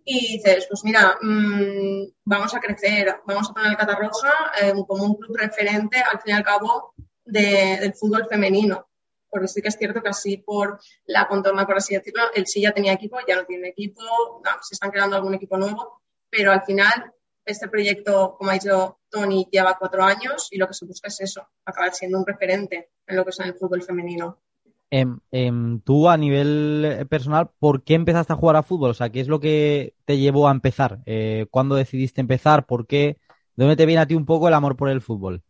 [0.03, 5.03] Y dices, pues mira, mmm, vamos a crecer, vamos a poner el Catarroja eh, como
[5.03, 6.93] un club referente, al fin y al cabo,
[7.25, 8.87] de, del fútbol femenino
[9.29, 12.61] porque sí que es cierto que así por la contorna, por así decirlo, el sí
[12.61, 14.01] ya tenía equipo, ya no tiene equipo,
[14.43, 17.13] no, se están creando algún equipo nuevo, pero al final
[17.45, 21.21] este proyecto, como ha dicho Tony, lleva cuatro años y lo que se busca es
[21.21, 24.41] eso, acabar siendo un referente en lo que es el fútbol femenino.
[24.89, 28.91] Em, em, tú, a nivel eh, personal, ¿por qué empezaste a jugar a fútbol?
[28.91, 30.99] O sea, ¿qué es lo que te llevó a empezar?
[31.05, 32.65] Eh, ¿Cuándo decidiste empezar?
[32.65, 33.17] ¿Por qué?
[33.55, 35.43] ¿De dónde te viene a ti un poco el amor por el fútbol?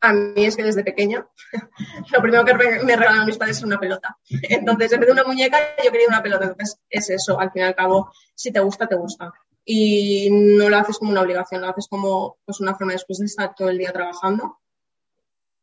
[0.00, 1.26] A mí es que desde pequeña
[2.12, 4.16] lo primero que me regalaron mis padres es una pelota.
[4.48, 6.46] Entonces, en vez de una muñeca, yo quería una pelota.
[6.46, 7.38] Entonces, es eso.
[7.38, 9.32] Al fin y al cabo, si te gusta, te gusta.
[9.64, 13.26] Y no lo haces como una obligación, lo haces como pues, una forma después de
[13.26, 14.58] estar todo el día trabajando.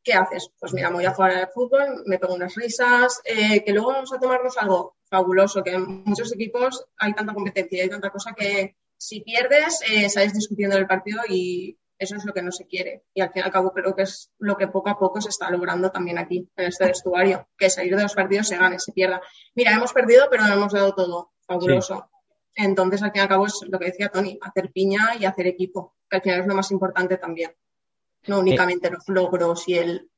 [0.06, 0.52] ¿Qué haces?
[0.60, 3.88] Pues mira, me voy a jugar al fútbol, me pongo unas risas, eh, que luego
[3.92, 8.34] vamos a tomarnos algo fabuloso, que en muchos equipos hay tanta competencia, hay tanta cosa
[8.34, 12.68] que si pierdes, eh, sales discutiendo del partido y eso es lo que no se
[12.68, 13.06] quiere.
[13.16, 15.30] Y al fin y al cabo creo que es lo que poco a poco se
[15.30, 18.92] está logrando también aquí, en este vestuario, que salir de los partidos se gane, se
[18.92, 19.22] pierda.
[19.56, 21.32] Mira, hemos perdido, pero no hemos dado todo.
[21.48, 22.10] Fabuloso.
[22.54, 22.64] Sí.
[22.64, 25.48] Entonces, al fin y al cabo es lo que decía Tony, hacer piña y hacer
[25.48, 27.56] equipo, que al final es lo más importante también.
[28.28, 30.10] No únicamente eh, los logros y el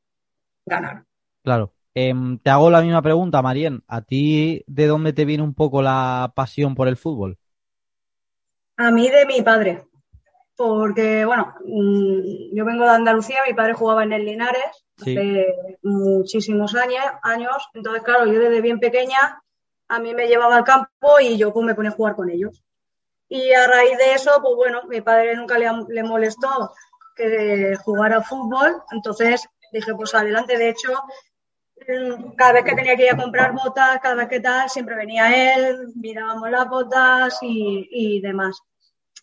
[0.65, 1.05] ganar.
[1.43, 1.73] Claro.
[1.95, 3.83] Eh, te hago la misma pregunta, Marien.
[3.87, 7.37] ¿A ti de dónde te viene un poco la pasión por el fútbol?
[8.77, 9.87] A mí de mi padre
[10.57, 15.15] porque, bueno, mm, yo vengo de Andalucía, mi padre jugaba en el Linares sí.
[15.15, 19.41] hace muchísimos años, años, entonces, claro, yo desde bien pequeña,
[19.87, 22.63] a mí me llevaba al campo y yo pues me ponía a jugar con ellos.
[23.29, 26.71] Y a raíz de eso, pues bueno, mi padre nunca le, le molestó
[27.17, 30.93] que jugara fútbol, entonces dije, pues adelante, de hecho,
[31.87, 34.95] mm, cada vez que tenía que ir a comprar botas, cada vez que tal, siempre
[34.95, 38.61] venía él, mirábamos las botas y, y demás.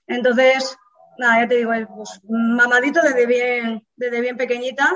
[0.07, 0.76] Entonces,
[1.18, 4.87] nada, ya te digo, pues, mamadito desde bien, desde bien pequeñita.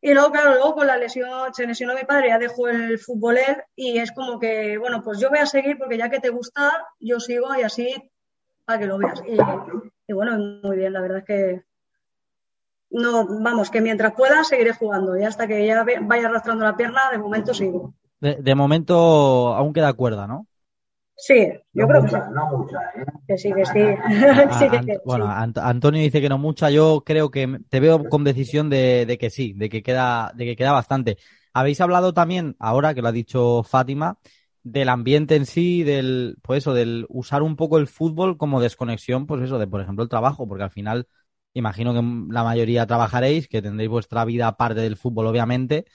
[0.00, 3.38] Y luego, claro, luego con la lesión, se lesionó mi padre, ya dejó el fútbol
[3.38, 6.28] él y es como que, bueno, pues yo voy a seguir porque ya que te
[6.28, 8.10] gusta, yo sigo y así
[8.64, 9.20] para que lo veas.
[9.26, 9.36] Y,
[10.06, 11.67] y bueno, muy bien, la verdad es que
[12.90, 17.10] no, vamos, que mientras pueda seguiré jugando y hasta que ya vaya arrastrando la pierna,
[17.10, 17.94] de momento sigo.
[18.20, 18.94] De, de momento
[19.54, 20.46] aún queda cuerda, ¿no?
[21.16, 21.34] Sí,
[21.74, 22.16] yo No creo que sí.
[22.32, 23.04] no mucha, ¿eh?
[23.26, 23.80] Que sí, que sí.
[23.80, 23.98] A-
[24.58, 25.04] Sí, que Ant- sí.
[25.04, 29.04] bueno, Ant- Antonio dice que no mucha, yo creo que te veo con decisión de,
[29.06, 31.18] de que sí, de que queda, de que queda bastante.
[31.52, 34.18] Habéis hablado también, ahora que lo ha dicho Fátima,
[34.62, 39.26] del ambiente en sí, del, pues eso, del usar un poco el fútbol como desconexión,
[39.26, 41.08] pues eso, de por ejemplo el trabajo, porque al final
[41.54, 45.86] imagino que la mayoría trabajaréis, que tendréis vuestra vida aparte del fútbol, obviamente.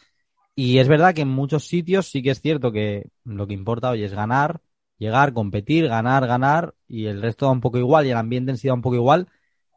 [0.55, 3.89] Y es verdad que en muchos sitios sí que es cierto que lo que importa
[3.89, 4.61] hoy es ganar,
[4.97, 8.57] llegar, competir, ganar, ganar, y el resto da un poco igual, y el ambiente en
[8.57, 9.29] sí da un poco igual.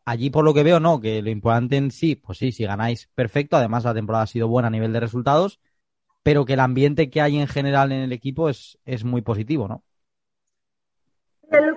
[0.04, 3.08] Allí, por lo que veo, no, que lo importante en sí, pues sí, si ganáis,
[3.14, 3.56] perfecto.
[3.56, 5.60] Además, la temporada ha sido buena a nivel de resultados,
[6.22, 9.66] pero que el ambiente que hay en general en el equipo es, es muy positivo,
[9.68, 9.82] ¿no?
[11.50, 11.76] Es lo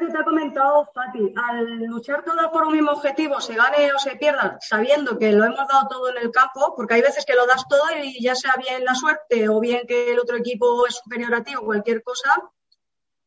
[0.94, 1.34] Fati.
[1.36, 5.44] Al luchar todas por un mismo objetivo, se gane o se pierda, sabiendo que lo
[5.44, 8.36] hemos dado todo en el campo, porque hay veces que lo das todo y ya
[8.36, 11.66] sea bien la suerte o bien que el otro equipo es superior a ti o
[11.66, 12.42] cualquier cosa,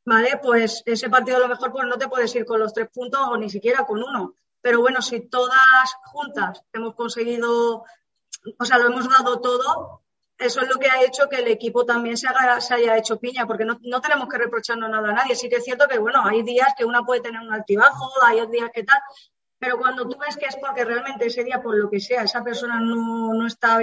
[0.05, 0.41] ¿vale?
[0.43, 3.21] Pues ese partido a lo mejor pues no te puedes ir con los tres puntos
[3.29, 4.35] o ni siquiera con uno.
[4.61, 7.85] Pero bueno, si todas juntas hemos conseguido,
[8.59, 10.03] o sea, lo hemos dado todo,
[10.39, 13.65] eso es lo que ha hecho que el equipo también se, haya hecho piña, porque
[13.65, 15.37] no, no tenemos que reprocharnos nada a nadie.
[15.37, 18.45] Sí que es cierto que, bueno, hay días que una puede tener un altibajo, hay
[18.49, 18.99] días que tal,
[19.59, 22.43] pero cuando tú ves que es porque realmente ese día, por lo que sea, esa
[22.43, 23.79] persona no, no, está,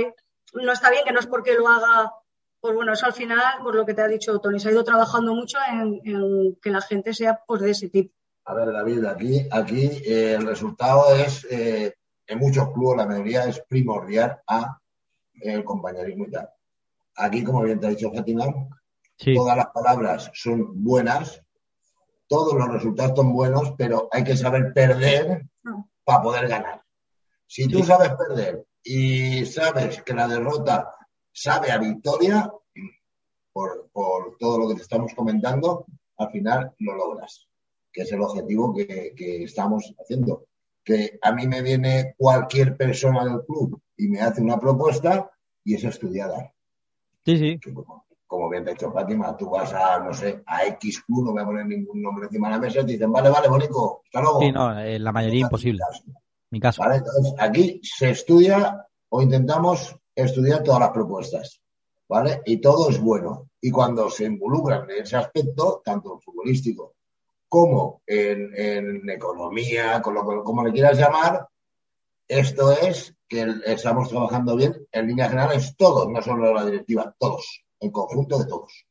[0.53, 2.12] no está bien, que no es porque lo haga,
[2.59, 4.83] pues bueno, eso al final, por lo que te ha dicho Tony, se ha ido
[4.83, 8.13] trabajando mucho en, en que la gente sea pues de ese tipo.
[8.49, 11.93] A ver, David, aquí, aquí eh, el resultado es, eh,
[12.27, 14.79] en muchos clubes, la mayoría es primordial a
[15.41, 16.49] el compañerismo y tal.
[17.15, 18.45] Aquí, como bien te ha dicho Fátima,
[19.17, 19.36] Sí.
[19.36, 21.41] todas las palabras son buenas,
[22.28, 25.45] todos los resultados son buenos, pero hay que saber perder
[26.06, 26.82] para poder ganar.
[27.45, 30.95] Si tú sabes perder y sabes que la derrota
[31.34, 32.49] sabe a victoria,
[33.52, 35.86] por, por todo lo que te estamos comentando,
[36.17, 37.49] al final lo logras,
[37.91, 40.45] que es el objetivo que, que estamos haciendo.
[40.89, 45.30] Que a mí me viene cualquier persona del club y me hace una propuesta
[45.63, 46.52] y es estudiada.
[47.23, 47.60] Sí, sí.
[47.60, 51.02] Que como, como bien te ha dicho Fátima, tú vas a, no sé, a X
[51.02, 53.30] club, no voy a poner ningún nombre encima de la mesa, y te dicen, vale,
[53.30, 54.39] vale, bonito, hasta luego.
[54.39, 55.84] Sí, no, eh, la mayoría imposible.
[56.49, 56.82] Mi caso.
[56.82, 56.95] ¿Vale?
[56.95, 61.62] Entonces, aquí se estudia o intentamos estudiar todas las propuestas,
[62.08, 62.41] ¿vale?
[62.47, 63.52] Y todo es bueno.
[63.62, 66.95] Y cuando se involucran en ese aspecto, tanto futbolístico
[67.49, 71.47] como en, en economía, con lo como le quieras llamar,
[72.27, 77.15] esto es que el- estamos trabajando bien en líneas generales todos, no solo la directiva,
[77.19, 78.85] todos, el conjunto de todos.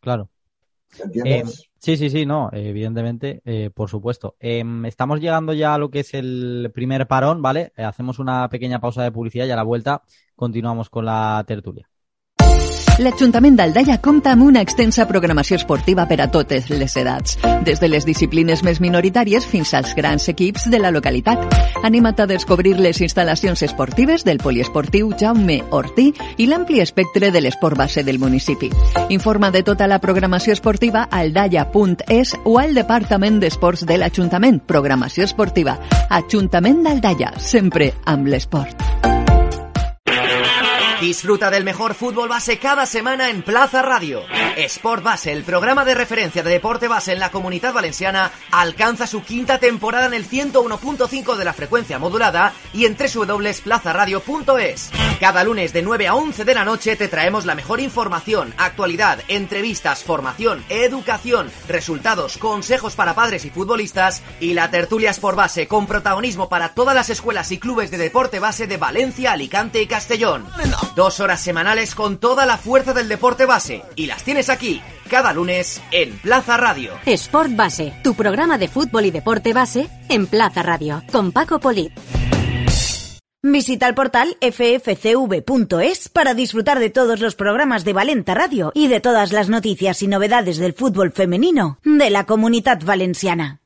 [0.00, 0.30] Claro.
[1.24, 1.70] Eh, ¿Entiendes?
[1.78, 4.36] sí, sí, sí, no, evidentemente, eh, por supuesto.
[4.40, 7.72] Em, estamos llegando ya a lo que es el primer parón, ¿vale?
[7.76, 10.02] Eh, hacemos una pequeña pausa de publicidad y a la vuelta
[10.36, 11.88] continuamos con la tertulia.
[13.00, 17.88] L'Ajuntament d'Aldaia compta amb una extensa programació esportiva per a totes les edats, des de
[17.88, 21.40] les disciplines més minoritàries fins als grans equips de la localitat.
[21.88, 27.80] Anima't a descobrir les instal·lacions esportives del poliesportiu Jaume Ortí i l'ampli espectre de l'esport
[27.80, 28.68] base del municipi.
[29.08, 34.60] Informa de tota la programació esportiva a aldaia.es o al Departament d'Esports de l'Ajuntament.
[34.68, 35.78] Programació esportiva.
[36.10, 39.21] Ajuntament d'Aldaia, sempre amb l'esport.
[41.02, 44.22] Disfruta del mejor fútbol base cada semana en Plaza Radio.
[44.56, 49.24] Sport Base, el programa de referencia de deporte base en la comunidad valenciana, alcanza su
[49.24, 54.92] quinta temporada en el 101.5 de la frecuencia modulada y en www.plazaradio.es.
[55.18, 59.18] Cada lunes de 9 a 11 de la noche te traemos la mejor información, actualidad,
[59.26, 65.88] entrevistas, formación, educación, resultados, consejos para padres y futbolistas y la tertulia Sport Base con
[65.88, 70.46] protagonismo para todas las escuelas y clubes de deporte base de Valencia, Alicante y Castellón.
[70.94, 75.32] Dos horas semanales con toda la fuerza del deporte base y las tienes aquí, cada
[75.32, 76.92] lunes en Plaza Radio.
[77.06, 81.92] Sport Base, tu programa de fútbol y deporte base en Plaza Radio, con Paco Polit.
[83.44, 89.00] Visita el portal ffcv.es para disfrutar de todos los programas de Valenta Radio y de
[89.00, 93.60] todas las noticias y novedades del fútbol femenino de la comunidad valenciana.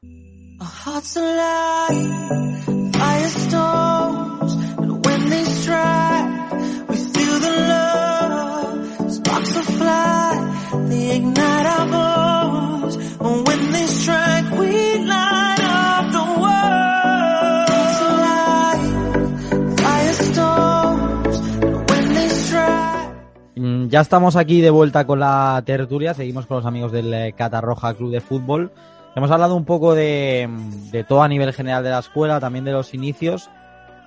[23.97, 27.95] Ya estamos aquí de vuelta con la tertulia, seguimos con los amigos del eh, Catarroja
[27.95, 28.71] Club de Fútbol.
[29.15, 30.51] Hemos hablado un poco de,
[30.93, 33.49] de todo a nivel general de la escuela, también de los inicios.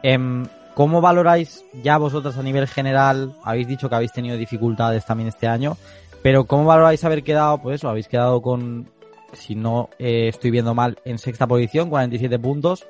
[0.04, 3.34] Em, ¿Cómo valoráis ya vosotros a nivel general?
[3.43, 5.75] Habéis dicho que habéis tenido dificultades también este año,
[6.21, 7.58] pero ¿cómo valoráis haber quedado?
[7.58, 8.91] Pues eso, habéis quedado con,
[9.34, 12.86] si no eh, estoy viendo mal, en sexta posición, 47 puntos.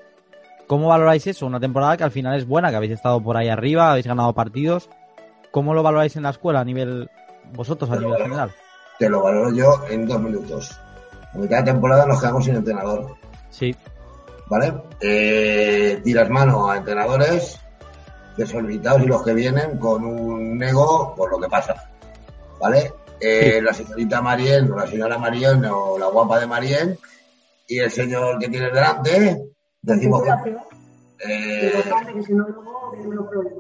[0.68, 1.46] ¿Cómo valoráis eso?
[1.46, 4.34] Una temporada que al final es buena, que habéis estado por ahí arriba, habéis ganado
[4.34, 4.90] partidos.
[5.52, 7.10] ¿Cómo lo valoráis en la escuela a nivel,
[7.54, 8.30] vosotros a Te nivel valoro.
[8.30, 8.52] general?
[9.00, 10.80] Te lo valoro yo en dos minutos.
[11.34, 13.16] A mitad de temporada nos quedamos sin entrenador.
[13.50, 13.76] Sí,
[14.48, 14.74] ¿Vale?
[15.00, 17.60] Eh, tiras mano a entrenadores
[18.36, 21.76] desorbitados y los que vienen con un ego por lo que pasa.
[22.60, 22.92] ¿Vale?
[23.22, 26.98] Eh, La señorita Marien, o la señora Marien, o la guapa de Marien,
[27.68, 29.40] y el señor que tienes delante,
[29.82, 30.56] decimos que
[31.28, 31.74] eh,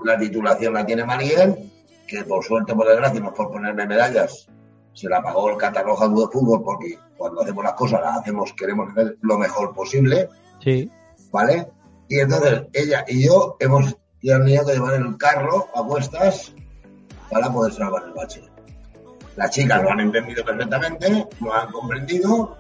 [0.06, 1.71] la titulación la tiene Marien,
[2.09, 4.47] que por suerte, por desgracia, no es por ponerme medallas,
[4.93, 8.89] se la pagó el Catarroja de Fútbol porque cuando hacemos las cosas las hacemos, queremos
[8.91, 10.27] hacer lo mejor posible,
[10.63, 10.91] sí.
[11.31, 11.67] ¿vale?
[12.07, 16.53] Y entonces ella y yo hemos tenido que llevar el carro a cuestas
[17.29, 18.41] para poder salvar el bache.
[19.35, 22.57] Las chicas lo han entendido perfectamente, lo han comprendido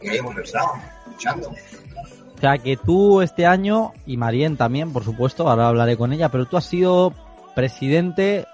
[0.00, 0.68] y ahí hemos estado
[1.06, 1.50] luchando.
[1.50, 6.28] O sea que tú este año, y Marien también, por supuesto, ahora hablaré con ella,
[6.30, 7.12] pero tú has sido
[7.54, 8.46] presidente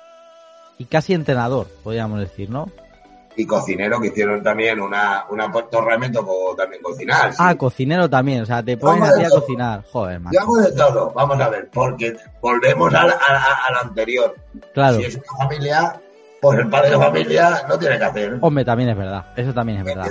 [0.81, 2.71] y casi entrenador, podríamos decir, ¿no?
[3.37, 7.33] Y cocinero que hicieron también una, una torramento también cocinar.
[7.33, 7.39] sí.
[7.39, 9.85] Ah, cocinero también, o sea, te ponen Vamos a cocinar.
[9.93, 10.33] Joder, man.
[10.33, 14.35] Yo hago de todo, vamos a ver, porque volvemos al, a, a- al anterior.
[14.75, 14.97] Claro.
[14.97, 16.01] Si es una familia,
[16.41, 18.39] pues el padre de familia no tiene que hacer.
[18.41, 20.07] Hombre, también es verdad, eso también es verdad.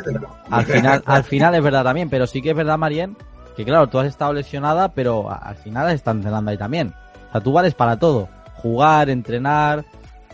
[0.49, 3.17] Al final, al final es verdad también, pero sí que es verdad, Marien,
[3.57, 6.93] que claro, tú has estado lesionada, pero al final has estado entrenando ahí también.
[7.29, 8.29] O sea, tú vales para todo.
[8.55, 9.83] Jugar, entrenar,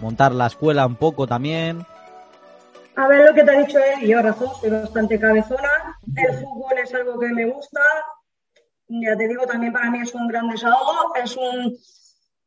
[0.01, 1.85] montar la escuela un poco también.
[2.97, 5.69] A ver lo que te ha dicho él, y yo razón, soy bastante cabezona.
[6.15, 7.81] El fútbol es algo que me gusta.
[8.87, 11.13] Ya te digo, también para mí es un gran desahogo.
[11.15, 11.75] Es un.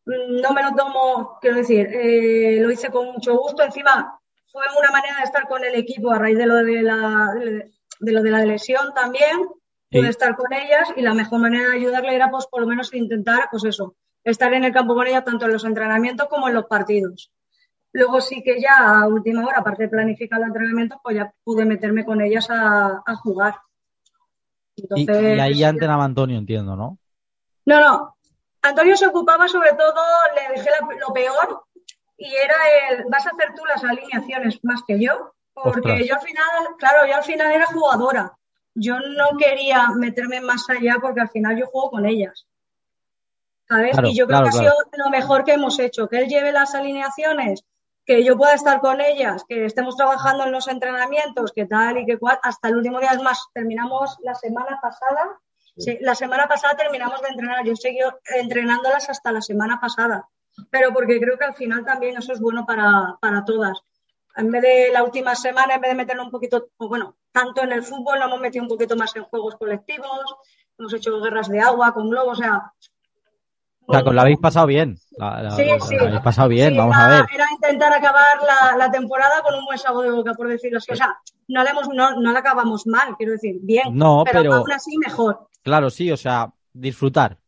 [0.07, 3.63] No me lo tomo, quiero decir, eh, lo hice con mucho gusto.
[3.63, 4.19] Encima,
[4.51, 7.31] fue una manera de estar con el equipo a raíz de lo de la,
[8.01, 9.37] de lo de la lesión también.
[9.91, 10.09] Pude Sí.
[10.09, 13.49] estar con ellas y la mejor manera de ayudarle era, pues, por lo menos intentar,
[13.51, 16.67] pues eso, estar en el campo con ellas tanto en los entrenamientos como en los
[16.67, 17.33] partidos.
[17.93, 21.65] Luego sí que ya a última hora, aparte de planificar los entrenamientos, pues ya pude
[21.65, 23.57] meterme con ellas a, a jugar.
[24.77, 26.99] Y, Entonces, y ahí ya entrenaba Antonio, entiendo, ¿no?
[27.67, 28.17] No, no.
[28.63, 30.01] Antonio se ocupaba sobre todo,
[30.35, 31.65] le dejé la- lo peor,
[32.17, 32.55] y era
[32.91, 36.07] el, vas a hacer tú las alineaciones más que yo, porque Ostras.
[36.07, 36.45] yo al final,
[36.79, 38.33] claro, yo al final era jugadora.
[38.75, 42.47] Yo no quería meterme más allá porque al final yo juego con ellas.
[43.69, 43.93] ¿Sabes?
[43.93, 44.75] Claro, y yo creo claro, que ha sido
[45.05, 47.65] lo mejor que hemos hecho, que él lleve las alineaciones,
[48.09, 52.07] que yo pueda estar con ellas, que estemos trabajando en los entrenamientos, que tal y
[52.07, 53.11] que cual, hasta el último día.
[53.11, 55.39] Es más, terminamos la semana pasada,
[55.77, 57.99] sí, la semana pasada terminamos de entrenar, yo seguí
[58.35, 60.27] entrenándolas hasta la semana pasada,
[60.71, 63.79] pero porque creo que al final también eso es bueno para, para todas.
[64.37, 67.73] En vez de la última semana, en vez de meternos un poquito, bueno, tanto en
[67.73, 70.35] el fútbol, nos hemos metido un poquito más en juegos colectivos,
[70.79, 72.73] hemos hecho guerras de agua con globos, o sea,
[73.89, 74.97] O sea, que os la habéis pasado bien.
[75.17, 75.97] La, la- Sí, la- sí.
[75.97, 77.25] la habéis pasado bien, Sí, vamos a ver.
[77.35, 80.93] Era intentar acabar la, la temporada con un buen sabor de boca, por decirlo así.
[80.93, 81.17] O sea,
[81.49, 83.85] no la, hemos, no, no la acabamos mal, quiero decir, bien.
[83.97, 85.49] No, pero- aún así mejor.
[85.63, 87.39] Claro, sí, o sea, disfrutar,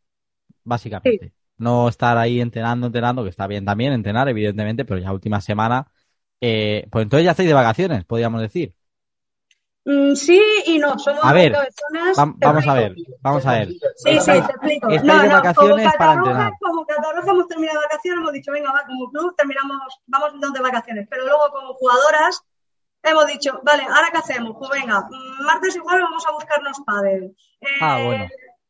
[0.65, 1.33] básicamente.
[1.59, 5.87] No estar ahí entrenando, entrenando, que está bien también entrenar, evidentemente, pero ya última semana.
[6.41, 8.75] Eh, pues entonces ya estáis de vacaciones, podríamos decir.
[9.91, 11.53] Mm, sí y no, somos A ver,
[12.17, 13.69] vamos a ver, vamos a ver.
[13.97, 14.89] Sí, sí, te explico.
[14.89, 16.53] No, de no, vacaciones como para entrenar.
[16.61, 20.61] como Catarroja hemos terminado de vacaciones, hemos dicho, venga, va, como club terminamos, vamos de
[20.61, 21.09] vacaciones.
[21.11, 22.43] Pero luego como jugadoras
[23.03, 24.57] hemos dicho, vale, ¿ahora qué hacemos?
[24.59, 27.37] Pues venga, mm, martes igual vamos a buscarnos pádel.
[27.61, 28.29] Eh, Ah, bueno.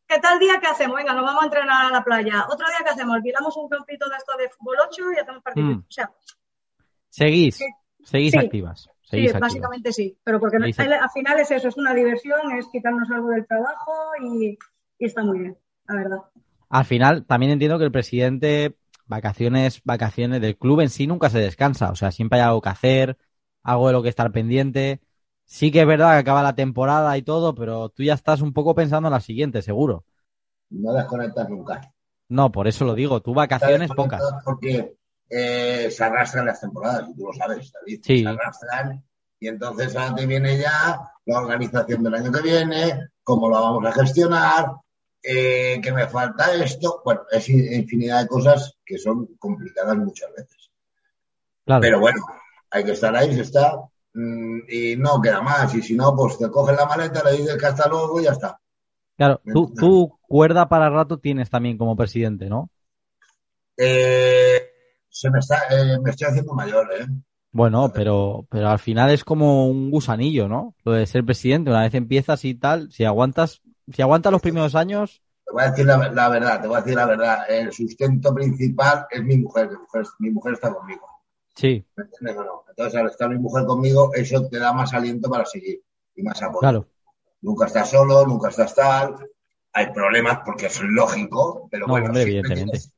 [0.08, 0.96] ¿Qué tal día que hacemos?
[0.96, 2.46] Venga, nos vamos a entrenar a la playa.
[2.48, 5.76] Otro día que hacemos, alquilamos un campito de esto de fútbol 8 y hacemos partidos.
[5.76, 5.78] Mm.
[5.80, 6.10] O sea,
[7.10, 7.58] Seguís,
[8.04, 8.38] seguís Sí.
[8.38, 8.88] activas.
[9.12, 10.18] Sí, básicamente sí.
[10.24, 13.46] Pero porque no- al, al final es eso, es una diversión, es quitarnos algo del
[13.46, 13.92] trabajo
[14.22, 14.58] y,
[14.98, 15.58] y está muy bien,
[15.88, 16.18] la verdad.
[16.68, 21.38] Al final, también entiendo que el presidente, vacaciones, vacaciones del club en sí nunca se
[21.40, 21.90] descansa.
[21.90, 23.18] O sea, siempre hay algo que hacer,
[23.62, 25.00] algo de lo que estar pendiente.
[25.46, 28.52] Sí que es verdad que acaba la temporada y todo, pero tú ya estás un
[28.52, 30.04] poco pensando en la siguiente, seguro.
[30.70, 31.80] No desconectas nunca.
[32.28, 33.20] No, por eso lo digo.
[33.20, 34.22] Tú vacaciones pocas.
[34.44, 34.96] Porque
[35.30, 38.00] eh, se arrastran las temporadas, y tú lo sabes, David.
[38.04, 38.22] Sí.
[38.22, 39.04] Se arrastran
[39.38, 43.86] Y entonces ahora te viene ya la organización del año que viene, cómo lo vamos
[43.86, 44.72] a gestionar,
[45.22, 47.00] eh, que me falta esto.
[47.04, 50.70] Bueno, es infinidad de cosas que son complicadas muchas veces.
[51.64, 51.80] Claro.
[51.80, 52.20] Pero bueno,
[52.70, 53.76] hay que estar ahí, se está,
[54.14, 55.72] mm, y no queda más.
[55.74, 58.32] Y si no, pues te coges la maleta, le dices que hasta luego y ya
[58.32, 58.60] está.
[59.16, 62.70] Claro, tú, tú cuerda para rato tienes también como presidente, ¿no?
[63.76, 64.69] Eh,
[65.10, 67.06] se me está, eh, me estoy haciendo mayor, ¿eh?
[67.52, 70.74] Bueno, pero, pero al final es como un gusanillo, ¿no?
[70.84, 73.60] Lo de ser presidente, una vez empiezas y tal, si aguantas,
[73.92, 76.80] si aguantas los primeros años, Te voy a decir la, la verdad, te voy a
[76.80, 77.50] decir la verdad.
[77.50, 81.06] El sustento principal es mi mujer, mi mujer, mi mujer está conmigo.
[81.54, 82.64] sí, ¿Me entiendes o no?
[82.68, 85.82] Entonces, al estar mi mujer conmigo, eso te da más aliento para seguir
[86.16, 86.60] y más apoyo.
[86.60, 86.88] claro.
[87.42, 89.14] Nunca estás solo, nunca estás tal.
[89.72, 92.64] Hay problemas porque es lógico, pero No, bueno, hombre, evidentemente.
[92.64, 92.92] tienes,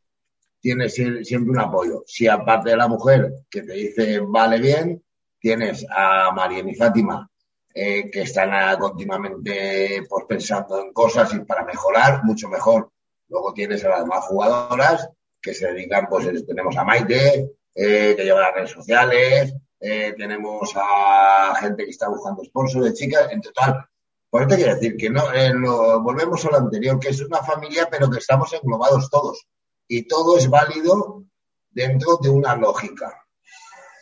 [0.63, 2.03] tienes sie- siempre un apoyo.
[2.07, 5.03] Si aparte de la mujer que te dice vale bien,
[5.41, 7.29] tienes a Marian y Fátima
[7.75, 12.91] eh, que están continuamente pues, pensando en cosas y para mejorar, mucho mejor.
[13.29, 15.09] Luego tienes a las demás jugadoras
[15.41, 20.15] que se dedican, pues es- tenemos a Maite, eh, que lleva las redes sociales, eh,
[20.17, 23.85] tenemos a gente que está buscando sponsors de chicas, en total.
[24.31, 27.89] Por eso quiero decir que no, lo- volvemos a lo anterior, que es una familia,
[27.91, 29.47] pero que estamos englobados todos.
[29.95, 31.24] Y todo es válido
[31.70, 33.12] dentro de una lógica.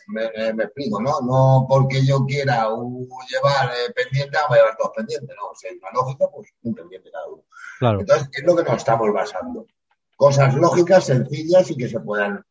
[0.07, 1.19] Me, me- me explico, ¿no?
[1.21, 5.53] No porque yo quiera uh, llevar eh, pendiente, voy a llevar todos pendientes, ¿no?
[5.55, 7.43] Si hay una lógica, pues un pendiente cada uno.
[7.79, 7.99] Claro.
[7.99, 9.65] Entonces, es lo que nos estamos basando.
[10.15, 12.43] Cosas lógicas, sencillas y que se puedan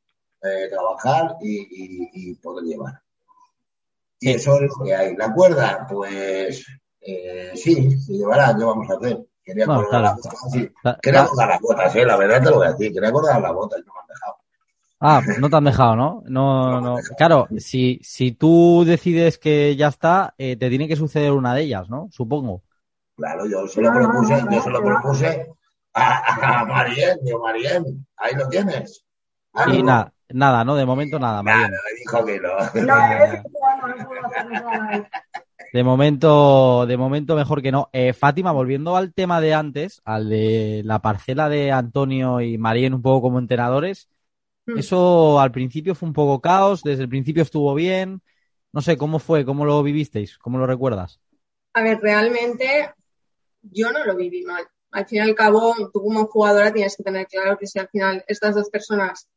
[0.43, 3.01] eh, trabajar y, y- y poder llevar.
[4.21, 5.17] Y eso es lo que hay.
[5.17, 6.67] La cuerda, pues
[7.01, 9.19] eh, sí, se llevará, ¿qué vamos a hacer?
[9.51, 10.05] Quería No, colgar claro.
[10.05, 10.71] las botas, sí.
[11.03, 12.93] Quería colgar las botas, eh, la verdad te lo voy a decir.
[12.93, 14.37] Quería colgar las botas y no me han dejado.
[15.03, 16.23] Ah, pues no te han dejado, ¿no?
[16.27, 16.97] No, no.
[17.17, 21.63] Claro, si, si tú decides que ya está, eh, te tiene que suceder una de
[21.63, 22.09] ellas, ¿no?
[22.13, 22.63] Supongo.
[23.17, 25.47] Claro, yo se lo propuse, yo se lo propuse
[25.95, 29.05] a, a Marien, digo, Marien, ahí lo tienes.
[29.53, 30.75] Ah, Y no, nada, nada, ¿no?
[30.75, 31.77] De momento nada, Nada, Mariano.
[31.85, 32.49] me dijo que no.
[32.87, 35.11] No, es que no, no puedo hacer nada.
[35.73, 37.89] De momento, de momento mejor que no.
[37.93, 42.95] Eh, Fátima, volviendo al tema de antes, al de la parcela de Antonio y Marien
[42.95, 44.09] un poco como entrenadores,
[44.67, 44.79] Mm.
[44.79, 48.23] eso al principio fue un poco caos, desde el principio estuvo bien.
[48.73, 49.45] No sé, ¿cómo fue?
[49.45, 50.39] ¿Cómo lo vivisteis?
[50.39, 51.21] ¿Cómo lo recuerdas?
[51.75, 52.93] A ver, realmente
[53.63, 54.65] yo no lo viví mal.
[54.93, 57.89] Al fin y al cabo, tú como jugadora tienes que tener claro que si al
[57.89, 59.29] final estas dos personas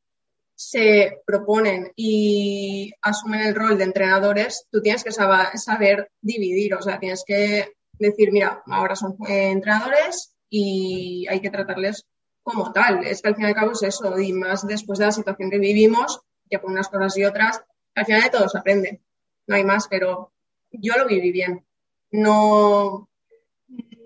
[0.70, 7.00] se proponen y asumen el rol de entrenadores, tú tienes que saber dividir, o sea,
[7.00, 12.06] tienes que decir, mira, ahora son eh, entrenadores y hay que tratarles
[12.42, 13.06] como tal.
[13.06, 15.50] Es que al fin y al cabo es eso, y más después de la situación
[15.50, 17.62] que vivimos, que por unas cosas y otras,
[17.96, 19.02] al final de todo se aprende.
[19.48, 20.32] No hay más, pero
[20.72, 21.66] yo lo viví bien.
[22.12, 23.10] No,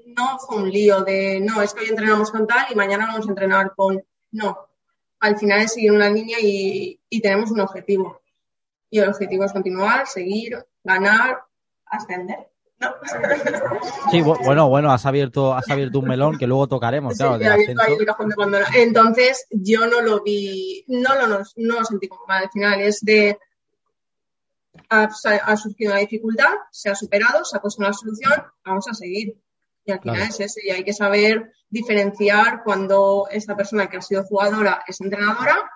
[0.05, 3.27] no fue un lío de, no, es que hoy entrenamos con tal y mañana vamos
[3.27, 4.66] a entrenar con, no.
[5.19, 8.21] Al final es seguir una línea y, y tenemos un objetivo.
[8.89, 11.39] Y el objetivo es continuar, seguir, ganar,
[11.85, 12.37] ascender.
[12.79, 12.93] ¿no?
[14.11, 17.37] Sí, bu- bueno, bueno, has abierto, has abierto un melón que luego tocaremos, Sí, claro,
[17.39, 17.65] de de.
[18.75, 22.43] Entonces, yo no lo vi, no lo, no, no lo sentí como mal.
[22.43, 23.37] Al final es de,
[24.89, 25.09] ha,
[25.45, 29.35] ha surgido una dificultad, se ha superado, se ha puesto una solución, vamos a seguir.
[29.87, 30.29] Y al final Claro.
[30.29, 35.01] es ese, y hay que saber diferenciar cuando esta persona que ha sido jugadora es
[35.01, 35.71] entrenadora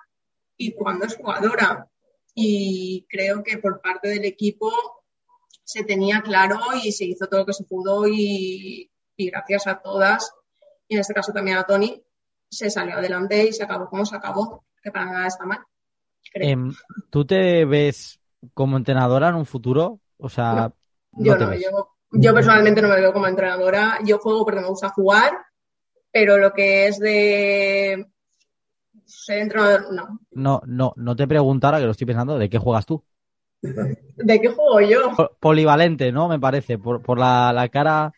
[0.56, 1.88] y cuando es jugadora.
[2.34, 4.70] Y creo que por parte del equipo
[5.64, 9.80] se tenía claro y se hizo todo lo que se pudo y, y gracias a
[9.80, 10.30] todas,
[10.88, 12.02] y en este caso también a Tony,
[12.50, 15.60] se salió adelante y se acabó como se acabó, que para nada está mal.
[16.34, 16.72] Em,
[17.10, 18.20] ¿Tú te ves
[18.54, 20.00] como entrenadora en un futuro?
[20.18, 20.72] O sea,
[21.12, 21.62] Yo no te no, ves.
[21.62, 23.98] yo, yo personalmente no me veo como entrenadora.
[24.04, 25.32] Yo juego porque me gusta jugar,
[26.12, 28.06] pero lo que es de
[29.06, 30.20] ser entrenador, no.
[30.34, 33.04] No, no, no te pregunto ahora que lo estoy pensando, ¿de qué juegas tú?
[34.16, 35.10] ¿De qué juego yo?
[35.14, 36.28] Po- Polivalente, ¿no?
[36.28, 38.14] Me parece, por, por la, la cara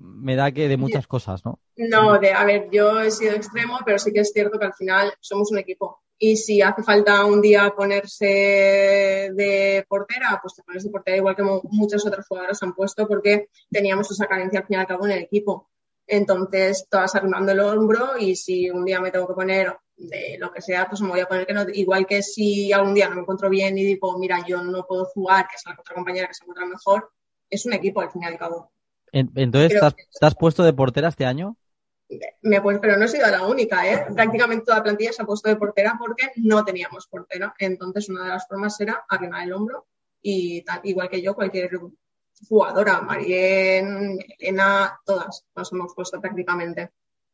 [0.00, 1.60] me da que de muchas cosas, ¿no?
[1.76, 4.74] No, de, a ver, yo he sido extremo, pero sí que es cierto que al
[4.74, 6.03] final somos un equipo.
[6.18, 8.24] Y si hace falta un día ponerse
[9.34, 13.06] de portera, pues te pones de portera igual que mu- muchas otras jugadoras han puesto
[13.06, 15.70] porque teníamos esa carencia al fin y al cabo en el equipo.
[16.06, 20.52] Entonces, todas arrimando el hombro y si un día me tengo que poner de lo
[20.52, 21.64] que sea, pues me voy a poner que no.
[21.72, 25.06] Igual que si algún día no me encuentro bien y digo, mira, yo no puedo
[25.06, 27.10] jugar, que es la otra compañera que se encuentra mejor,
[27.50, 28.70] es un equipo al fin y al cabo.
[29.12, 31.56] En- Entonces, ¿te has, que- te has puesto de portera este año?
[32.42, 34.06] Me pues, pero no he sido la única, ¿eh?
[34.14, 37.54] Prácticamente toda la plantilla se ha puesto de portera porque no teníamos portera.
[37.58, 39.86] Entonces, una de las formas era arrimar el hombro
[40.22, 41.70] y tal, igual que yo, cualquier
[42.48, 46.90] jugadora, Marien, Elena, todas nos hemos puesto prácticamente.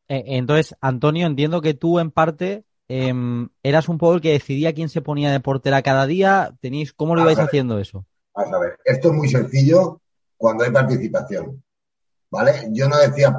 [0.09, 4.75] Eh, entonces, Antonio, entiendo que tú en parte em, eras un poco el que decidía
[4.75, 6.57] quién se ponía de portera cada día.
[6.61, 8.05] ¿Tenéis, ¿Cómo lo ibais haciendo eso?
[8.35, 10.01] Vamos a ver, esto es muy sencillo
[10.37, 11.63] cuando hay participación,
[12.31, 12.69] ¿vale?
[12.71, 13.35] Yo no decía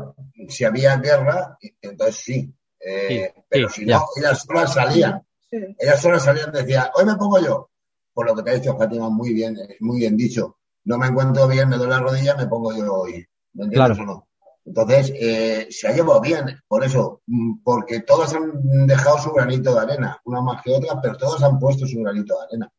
[0.50, 3.98] si había guerra, entonces sí, eh, Sí, pero sí, si ya.
[4.00, 5.58] no, ellas solas salían, Sí.
[5.80, 7.70] ellas solas salían y decían, hoy me pongo yo,
[8.14, 11.08] por lo que te ha dicho Fátima, muy bien, es muy bien dicho, no me
[11.08, 14.04] encuentro bien, me duele la rodilla, me pongo yo hoy, ¿me entiendes Claro.
[14.04, 14.28] o no?
[14.64, 19.74] Entonces, eh, se ha llevado bien, por eso, mm, porque todas han dejado su granito
[19.74, 22.72] de arena, unas más que otras, pero todas han puesto su granito de arena.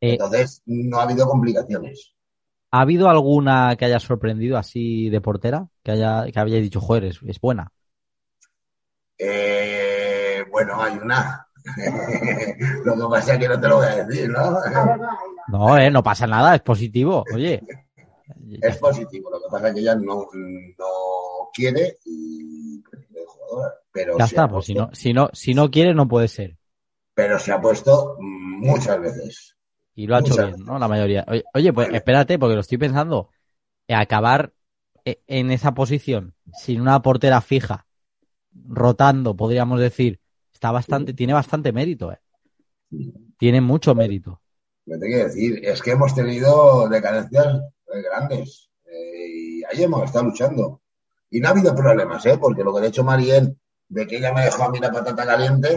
[0.00, 2.14] Eh, Entonces, no ha habido complicaciones.
[2.70, 5.68] ¿Ha habido alguna que haya sorprendido así de portera?
[5.82, 7.72] Que haya, que habéis dicho, joder, es, es buena.
[9.18, 11.46] Eh, bueno, hay una.
[12.84, 14.58] Lo que pasa es que no te lo voy a decir, ¿no?
[15.48, 17.24] No, eh, no pasa nada, es positivo.
[17.34, 17.62] Oye.
[18.60, 22.82] Es positivo, lo que pasa es que ella no, no quiere y
[23.26, 23.74] jugadora.
[23.90, 26.58] Pero Ya está, pues si no, si no, si no quiere, no puede ser.
[27.14, 29.56] Pero se ha puesto muchas veces.
[29.98, 30.78] Y lo ha hecho bien, ¿no?
[30.78, 31.26] La mayoría.
[31.54, 33.30] Oye, pues espérate, porque lo estoy pensando.
[33.88, 34.52] Acabar
[35.04, 37.88] eh, en esa posición, sin una portera fija,
[38.68, 40.20] rotando, podríamos decir,
[40.52, 42.20] está bastante, tiene bastante mérito, eh.
[43.38, 44.40] Tiene mucho mérito.
[44.86, 47.56] Lo que te quiero decir es que hemos tenido decadencias
[47.92, 50.80] eh, grandes eh, y ahí hemos estado luchando.
[51.28, 52.38] Y no ha habido problemas, ¿eh?
[52.40, 54.92] Porque lo que le ha hecho Mariel, de que ella me dejó a mí la
[54.92, 55.76] patata caliente,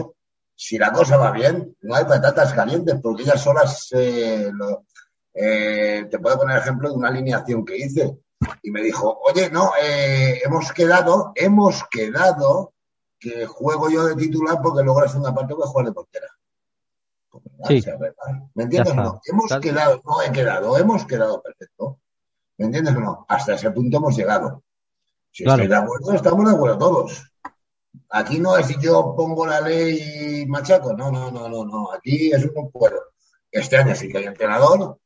[0.64, 4.84] si la cosa va bien, no hay patatas calientes, porque ellas solas eh, lo-
[5.34, 8.16] eh, te puedo poner ejemplo de una alineación que hice.
[8.62, 12.74] Y me dijo, oye, no, eh, hemos quedado, hemos quedado
[13.18, 16.26] que juego yo de titular porque luego la segunda parte voy a jugar de portera.
[17.32, 17.68] ¿verdad?
[17.68, 17.82] Sí.
[18.54, 18.94] ¿Me entiendes?
[18.94, 19.20] No?
[19.24, 21.98] Hemos quedado, no he quedado, hemos quedado perfecto.
[22.58, 23.24] ¿Me entiendes o no?
[23.28, 24.62] Hasta ese punto hemos llegado.
[25.32, 25.62] Si Claro.
[25.62, 27.31] estoy de acuerdo, estamos de acuerdo todos.
[28.10, 31.92] Aquí no es si yo pongo la ley y machaco, no, no, no, no, no.
[31.92, 33.00] Aquí es un pueblo.
[33.50, 34.98] Este año sí que hay entrenador,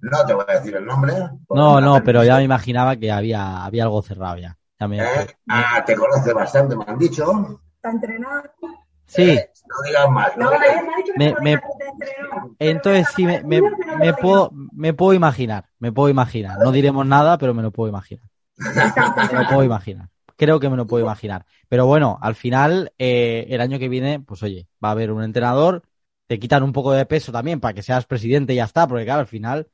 [0.00, 1.14] no te voy a decir el nombre.
[1.50, 4.58] No, no, pero ya me imaginaba que había, había algo cerrado ya.
[4.80, 5.26] Ya me- ¿Eh?
[5.48, 7.60] Ah, te conoce bastante, me han dicho.
[7.76, 8.42] Está entrenado.
[9.06, 10.36] Sí, Eh, no digas más.
[10.36, 10.50] No,
[11.16, 11.60] me Me-
[12.58, 13.60] entonces sí, me, me,
[13.98, 16.58] me puedo, me puedo imaginar, me puedo imaginar.
[16.58, 18.26] No diremos nada, pero me lo puedo imaginar.
[18.56, 20.08] Me lo puedo imaginar.
[20.42, 21.46] Creo que me lo puedo imaginar.
[21.68, 25.22] Pero bueno, al final, eh, el año que viene, pues oye, va a haber un
[25.22, 25.82] entrenador,
[26.26, 29.04] te quitan un poco de peso también para que seas presidente y ya está, porque
[29.04, 29.68] claro, al final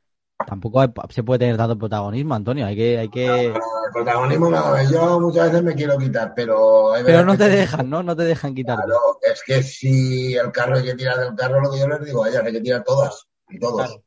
[0.47, 2.67] tampoco hay- se puede tener tanto protagonismo, Antonio.
[2.67, 3.55] Hay que, hay que, El
[3.95, 6.93] protagonismo no, yo muchas veces me quiero quitar, pero...
[7.03, 8.03] pero no te dejan, ¿no?
[8.03, 8.77] No te dejan quitar.
[8.77, 12.05] Claro, es que si el carro hay que tirar del carro, lo que yo les
[12.05, 13.87] digo ellas, hay que tirar todas y todos.
[13.87, 14.03] Claro.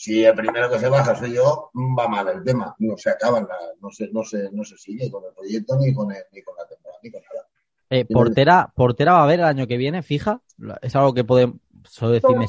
[0.00, 2.72] Si el primero que se baja soy yo, va mal el tema.
[2.78, 3.48] No se acaba, la-
[3.80, 6.54] no se, no se, no se sigue con el proyecto ni con, el- ni con
[6.56, 7.46] la temporada, ni con nada.
[7.90, 10.40] Eh, portera, portera va a haber el año que viene, fija.
[10.82, 12.46] Es algo que podemos solo decirme.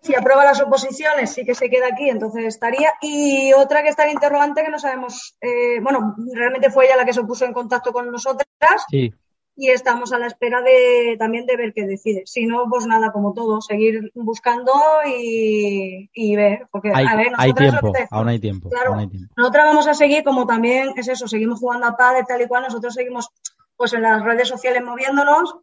[0.00, 2.94] Si aprueba las oposiciones, sí que se queda aquí, entonces estaría.
[3.02, 7.04] Y otra que está en interrogante que no sabemos, eh, bueno, realmente fue ella la
[7.04, 8.46] que se puso en contacto con nosotras
[8.88, 9.12] Sí,
[9.60, 12.22] y estamos a la espera de también de ver qué decide.
[12.26, 14.72] Si no, pues nada, como todo, seguir buscando
[15.04, 16.68] y, y ver.
[16.70, 18.90] Porque, hay, a ver, hay tiempo, te- aún hay tiempo, Claro.
[18.92, 19.34] aún hay tiempo.
[19.36, 22.62] Nosotras vamos a seguir como también es eso, seguimos jugando a pádel tal y cual,
[22.62, 23.30] nosotros seguimos
[23.76, 25.56] pues en las redes sociales moviéndonos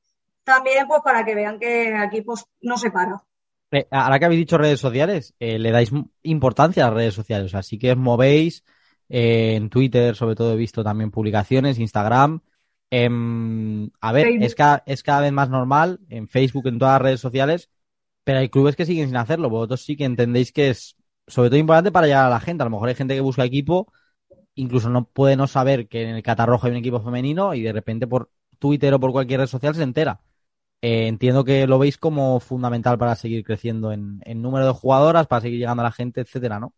[0.43, 3.23] también pues para que vean que aquí pues no se para.
[3.71, 5.91] Eh, ahora que habéis dicho redes sociales, eh, le dais
[6.23, 7.45] importancia a las redes sociales.
[7.47, 8.63] O sea, sí que os movéis
[9.09, 12.41] eh, en Twitter, sobre todo he visto también publicaciones, Instagram.
[12.89, 14.45] Em, a ver, Facebook.
[14.45, 17.69] es cada, es cada vez más normal en Facebook, en todas las redes sociales,
[18.23, 19.49] pero hay clubes que siguen sin hacerlo.
[19.49, 20.95] Vosotros sí que entendéis que es
[21.27, 22.63] sobre todo importante para llegar a la gente.
[22.63, 23.91] A lo mejor hay gente que busca equipo,
[24.55, 27.73] incluso no puede no saber que en el Catarrojo hay un equipo femenino y de
[27.73, 28.29] repente por
[28.59, 30.21] Twitter o por cualquier red social se entera.
[30.81, 35.27] Eh, entiendo que lo veis como fundamental para seguir creciendo en, en número de jugadoras,
[35.27, 36.73] para seguir llegando a la gente, etcétera, ¿no?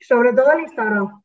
[0.00, 1.22] Sobre todo el Instagram.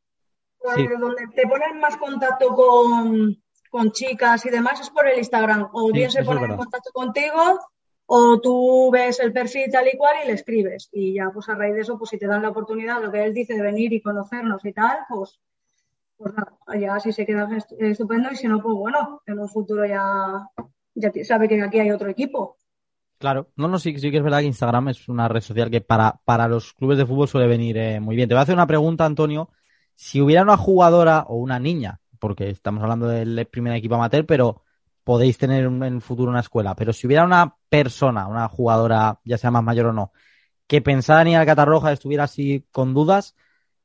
[0.75, 0.87] Sí.
[0.99, 3.37] Donde te ponen más contacto con,
[3.69, 5.69] con chicas y demás es por el Instagram.
[5.73, 7.59] O Sí, bien se ponen en contacto contigo
[8.05, 10.89] o tú ves el perfil tal y cual y le escribes.
[10.91, 13.23] Y ya pues a raíz de eso, pues si te dan la oportunidad, lo que
[13.23, 15.39] él dice de venir y conocernos y tal, pues,
[16.17, 19.49] pues nada, ya si se queda est- estupendo y si no, pues bueno, en un
[19.49, 20.47] futuro ya,
[20.95, 22.57] ya sabe que aquí hay otro equipo.
[23.19, 25.81] Claro, no, no, sí, sí que es verdad que Instagram es una red social que
[25.81, 28.29] para, para los clubes de fútbol suele venir eh, muy bien.
[28.29, 29.49] Te voy a hacer una pregunta, Antonio.
[29.95, 34.63] Si hubiera una jugadora o una niña, porque estamos hablando del primer equipo amateur, pero
[35.03, 39.37] podéis tener en el futuro una escuela, pero si hubiera una persona, una jugadora, ya
[39.37, 40.11] sea más mayor o no,
[40.67, 43.35] que pensara en ir al Catarroja estuviera así con dudas,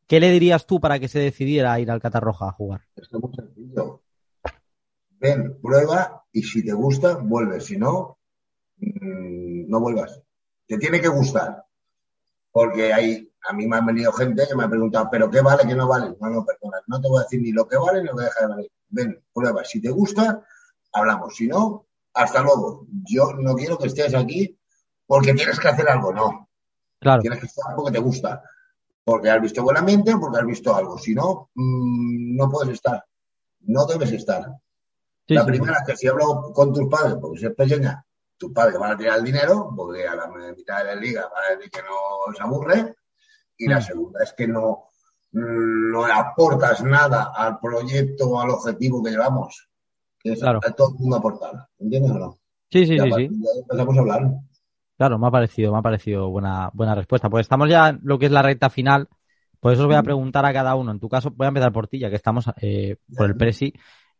[0.09, 2.83] ¿qué le dirías tú para que se decidiera a ir al Catarroja a jugar?
[2.97, 4.03] Es muy sencillo.
[5.21, 7.67] Ven, prueba y si te gusta, vuelves.
[7.67, 8.19] Si no,
[8.79, 10.21] mm, no vuelvas.
[10.67, 11.65] Te tiene que gustar.
[12.51, 15.67] Porque hay, a mí me han venido gente que me ha preguntado, ¿pero qué vale,
[15.67, 16.15] qué no vale?
[16.21, 18.25] No, no, perdona, no te voy a decir ni lo que vale ni lo que
[18.25, 18.71] deja de valer.
[18.89, 19.65] Ven, prueba.
[19.65, 20.43] Si te gusta,
[20.93, 21.35] hablamos.
[21.35, 22.87] Si no, hasta luego.
[23.05, 24.59] Yo no quiero que estés aquí
[25.07, 26.49] porque tienes que hacer algo, no.
[27.01, 27.23] Claro.
[27.23, 28.43] Tienes que estar porque te gusta.
[29.05, 30.99] Porque has visto buen ambiente o porque has visto algo.
[30.99, 33.05] Si no, mm, no puedes estar.
[33.61, 34.45] No debes estar.
[35.27, 38.05] Sí, la sí, primera es que si hablo con tus padres, porque si es pequeña,
[38.37, 41.45] tus padres van a tirar el dinero, porque a la mitad de la liga van
[41.45, 42.97] a decir que no se aburre.
[43.59, 43.83] Y la Mm.
[43.83, 44.85] segunda es que no,
[45.33, 49.69] mm, no le aportas nada al proyecto o al objetivo que llevamos.
[50.19, 50.61] Que es Claro.
[50.67, 51.69] a todo el mundo aportar.
[51.79, 52.39] ¿Entiendes o no?
[52.71, 53.29] Sí, sí, sí, sí.
[53.63, 54.23] empezamos a hablar.
[54.97, 57.29] Claro, me ha parecido, me ha parecido buena, buena respuesta.
[57.29, 59.09] Pues estamos ya en lo que es la recta final.
[59.59, 60.91] Por eso os voy a preguntar a cada uno.
[60.93, 63.73] En tu caso, voy a empezar por ti, ya que estamos eh, por el Presi.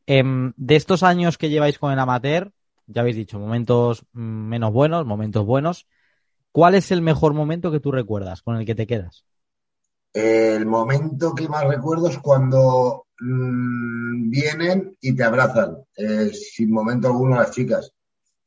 [0.07, 2.53] Em, de estos años que lleváis con el amateur,
[2.87, 5.87] ya habéis dicho, momentos mm, menos buenos, momentos buenos.
[6.53, 9.25] ¿Cuál es el mejor momento que tú recuerdas, con el que te quedas?
[10.15, 17.09] El momento que más recuerdo es cuando mm, vienen y te abrazan, eh, sin momento
[17.09, 17.93] alguno las chicas,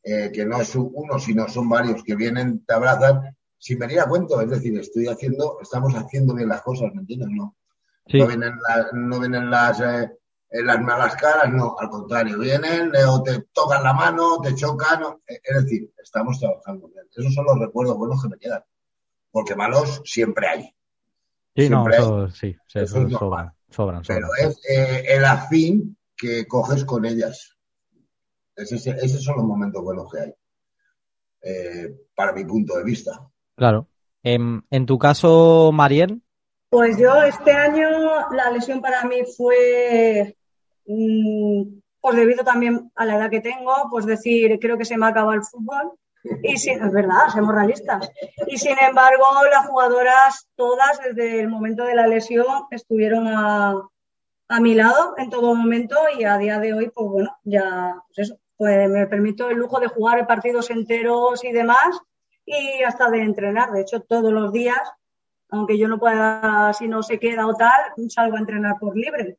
[0.03, 4.07] eh, que no es uno, sino son varios que vienen, te abrazan, sin venir a
[4.09, 7.29] cuento, es decir, estoy haciendo, estamos haciendo bien las cosas, ¿me entiendes?
[7.31, 7.55] No,
[8.07, 10.11] Sí, no vienen, la- no vienen las, eh,
[10.49, 15.03] eh, las malas caras, no, al contrario, vienen o te tocan la mano, te chocan,
[15.03, 17.05] o- eh, es decir, estamos trabajando bien.
[17.15, 18.63] Esos son los recuerdos buenos que me quedan,
[19.31, 20.75] porque malos siempre hay.
[21.55, 24.49] sí, no, eso sí, sí, eso eso es sobran, sobran, pero sobran.
[24.51, 27.57] es eh, el afín que coges con ellas.
[28.55, 30.33] Ese- ese- esos son los momentos buenos que hay,
[31.41, 33.11] eh, para mi punto de vista.
[33.55, 33.87] Claro.
[34.23, 36.23] Em, en tu caso, Marien,
[36.69, 37.87] Pues yo este año
[38.31, 40.35] la lesión para mí fue,
[40.85, 45.09] pues debido también a la edad que tengo, pues decir, creo que se me ha
[45.09, 45.93] acabado el fútbol.
[46.41, 48.09] Y sin, es verdad, somos realistas.
[48.47, 53.75] Y sin embargo, las jugadoras todas desde el momento de la lesión estuvieron a,
[54.47, 58.29] a mi lado en todo momento y a día de hoy, pues bueno, ya, pues
[58.29, 61.97] eso, pues me permito el lujo de jugar partidos enteros y demás
[62.45, 63.71] y hasta de entrenar.
[63.71, 64.79] De hecho, todos los días
[65.55, 69.37] aunque yo no pueda, si no se queda o tal, salgo a entrenar por libre.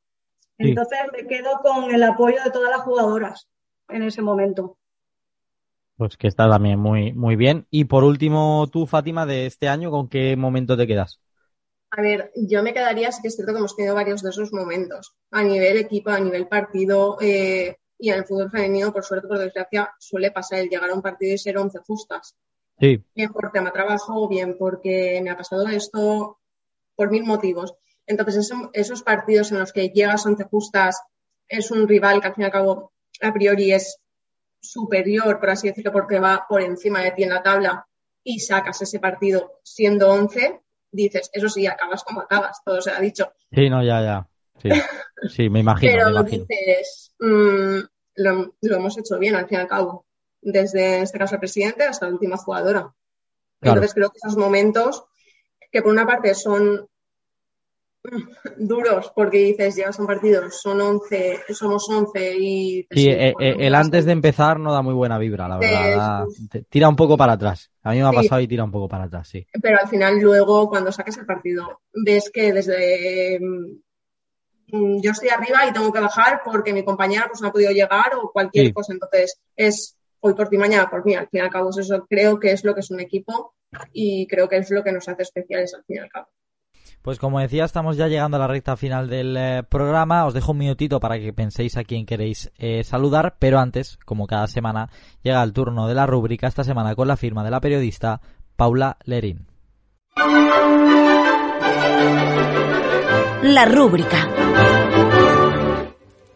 [0.59, 0.69] Sí.
[0.69, 3.49] Entonces me quedo con el apoyo de todas las jugadoras
[3.89, 4.79] en ese momento.
[5.97, 7.67] pues que está también muy, muy bien.
[7.71, 11.21] Y por último, tú, Fátima, de este año, ¿con qué momento te quedas?
[11.91, 14.53] A ver, yo me quedaría, sí que es cierto que hemos tenido varios de esos
[14.53, 19.29] momentos, a nivel equipo, a nivel partido, eh, y en el fútbol femenino, por suerte,
[19.29, 22.37] por desgracia, suele pasar el llegar a un partido y ser 11 justas.
[22.81, 26.39] Sí, Bien por tema trabajo bien porque me ha pasado esto
[26.97, 27.75] por mil motivos.
[28.07, 31.01] Entonces, eso- esos partidos en los que llegas 11 justas,
[31.49, 33.99] es un rival que al fin y al cabo, a priori, es
[34.61, 37.87] superior, por así decirlo, porque va por encima de ti en la tabla
[38.25, 40.63] y sacas ese partido siendo 11,
[40.93, 43.33] dices, eso sí, acabas como acabas, todo se ha dicho.
[43.51, 44.29] sí, no, ya, ya.
[44.63, 44.87] Sí,
[45.29, 46.49] sí, me imagino, me Pero imagino.
[46.49, 47.79] dices, mm,
[48.17, 50.06] lo, lo hemos hecho bien al fin y al cabo,
[50.53, 52.93] desde en este caso el presidente hasta la última jugadora.
[53.61, 53.79] Claro.
[53.81, 55.05] Entonces creo que esos momentos,
[55.73, 56.87] que por una parte son
[58.57, 62.87] duros, porque dices, llegas a un partido, son 11, somos 11 y...
[62.91, 65.97] Sí, eh, eh, el antes de empezar no da muy buena vibra, la verdad.
[65.99, 67.69] Da- tira un poco para atrás.
[67.83, 68.17] A mí me ha Sí.
[68.17, 69.45] pasado y tira un poco para atrás, sí.
[69.61, 75.67] pero al final luego cuando sacas el partido ves que desde mm, yo estoy arriba
[75.69, 78.73] y tengo que bajar porque mi compañera pues no ha podido llegar o cualquier Sí.
[78.73, 82.07] cosa entonces es hoy por ti mañana por mí al fin y al cabo eso
[82.09, 83.55] creo que es lo que es un equipo
[83.93, 86.29] y creo que es lo que nos hace especiales al fin y al cabo
[87.03, 90.27] Pues como decía, estamos ya llegando a la recta final del eh, programa.
[90.27, 94.27] Os dejo un minutito para que penséis a quién queréis eh, saludar, pero antes, como
[94.27, 94.91] cada semana,
[95.23, 98.21] llega el turno de la rúbrica esta semana con la firma de la periodista
[98.57, 99.47] Paula Lerín.
[103.43, 104.86] La rúbrica.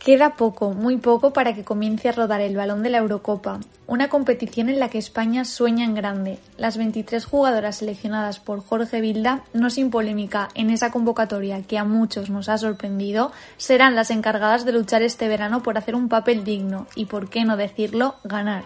[0.00, 4.08] Queda poco, muy poco, para que comience a rodar el balón de la Eurocopa, una
[4.08, 6.38] competición en la que España sueña en grande.
[6.56, 11.84] Las 23 jugadoras seleccionadas por Jorge Vilda, no sin polémica en esa convocatoria que a
[11.84, 16.44] muchos nos ha sorprendido, serán las encargadas de luchar este verano por hacer un papel
[16.44, 18.64] digno y, por qué no decirlo, ganar.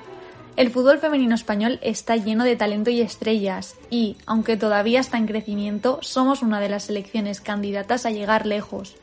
[0.55, 5.27] El fútbol femenino español está lleno de talento y estrellas y, aunque todavía está en
[5.27, 8.95] crecimiento, somos una de las selecciones candidatas a llegar lejos.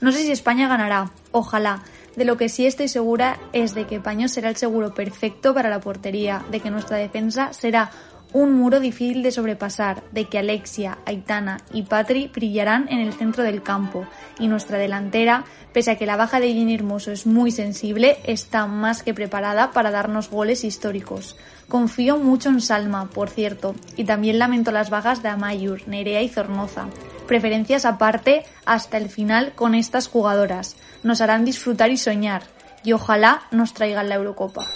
[0.00, 1.82] No sé si España ganará, ojalá.
[2.16, 5.70] De lo que sí estoy segura es de que Paño será el seguro perfecto para
[5.70, 7.90] la portería, de que nuestra defensa será
[8.32, 13.42] un muro difícil de sobrepasar, de que Alexia, Aitana y Patri brillarán en el centro
[13.42, 14.06] del campo
[14.38, 18.66] y nuestra delantera, pese a que la baja de Jenny Hermoso es muy sensible, está
[18.66, 21.36] más que preparada para darnos goles históricos.
[21.68, 26.28] Confío mucho en Salma, por cierto, y también lamento las bajas de Amayur, Nerea y
[26.28, 26.88] Zornoza.
[27.26, 30.76] Preferencias aparte hasta el final con estas jugadoras.
[31.02, 32.42] Nos harán disfrutar y soñar,
[32.82, 34.66] y ojalá nos traigan la Eurocopa.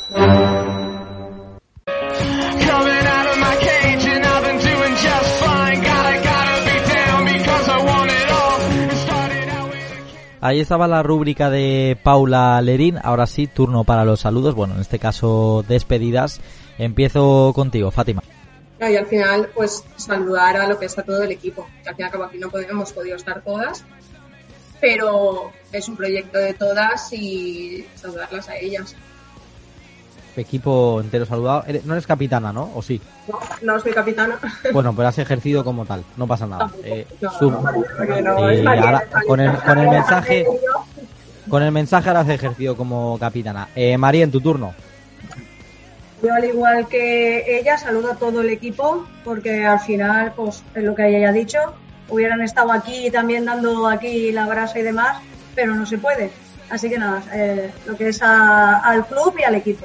[10.45, 12.99] Ahí estaba la rúbrica de Paula Lerín.
[13.03, 14.55] Ahora sí, turno para los saludos.
[14.55, 16.39] Bueno, en este caso, despedidas.
[16.77, 18.23] Empiezo contigo, Fátima.
[18.79, 21.67] Y al final, pues saludar a lo que está todo el equipo.
[21.83, 23.87] Que al fin y al cabo aquí no hemos podido estar todas,
[24.83, 28.95] pero es un proyecto de todas y saludarlas a ellas.
[30.37, 31.65] Equipo entero saludado.
[31.85, 32.71] No eres capitana, ¿no?
[32.75, 33.01] ¿O sí?
[33.29, 34.39] No, no soy capitana.
[34.73, 36.71] Bueno, pero has ejercido como tal, no pasa nada.
[39.27, 40.47] Con, el, mensaje,
[41.49, 43.69] con el mensaje ahora has ejercido como capitana.
[43.77, 44.75] Eh, María, en tu turno.
[46.23, 50.83] Yo al igual que ella saludo a todo el equipo porque al final, pues es
[50.83, 51.59] lo que ella ha dicho,
[52.09, 55.19] hubieran estado aquí también dando aquí la brasa y demás,
[55.55, 56.31] pero no se puede.
[56.71, 59.85] Así que nada, eh, lo que es al club y al equipo.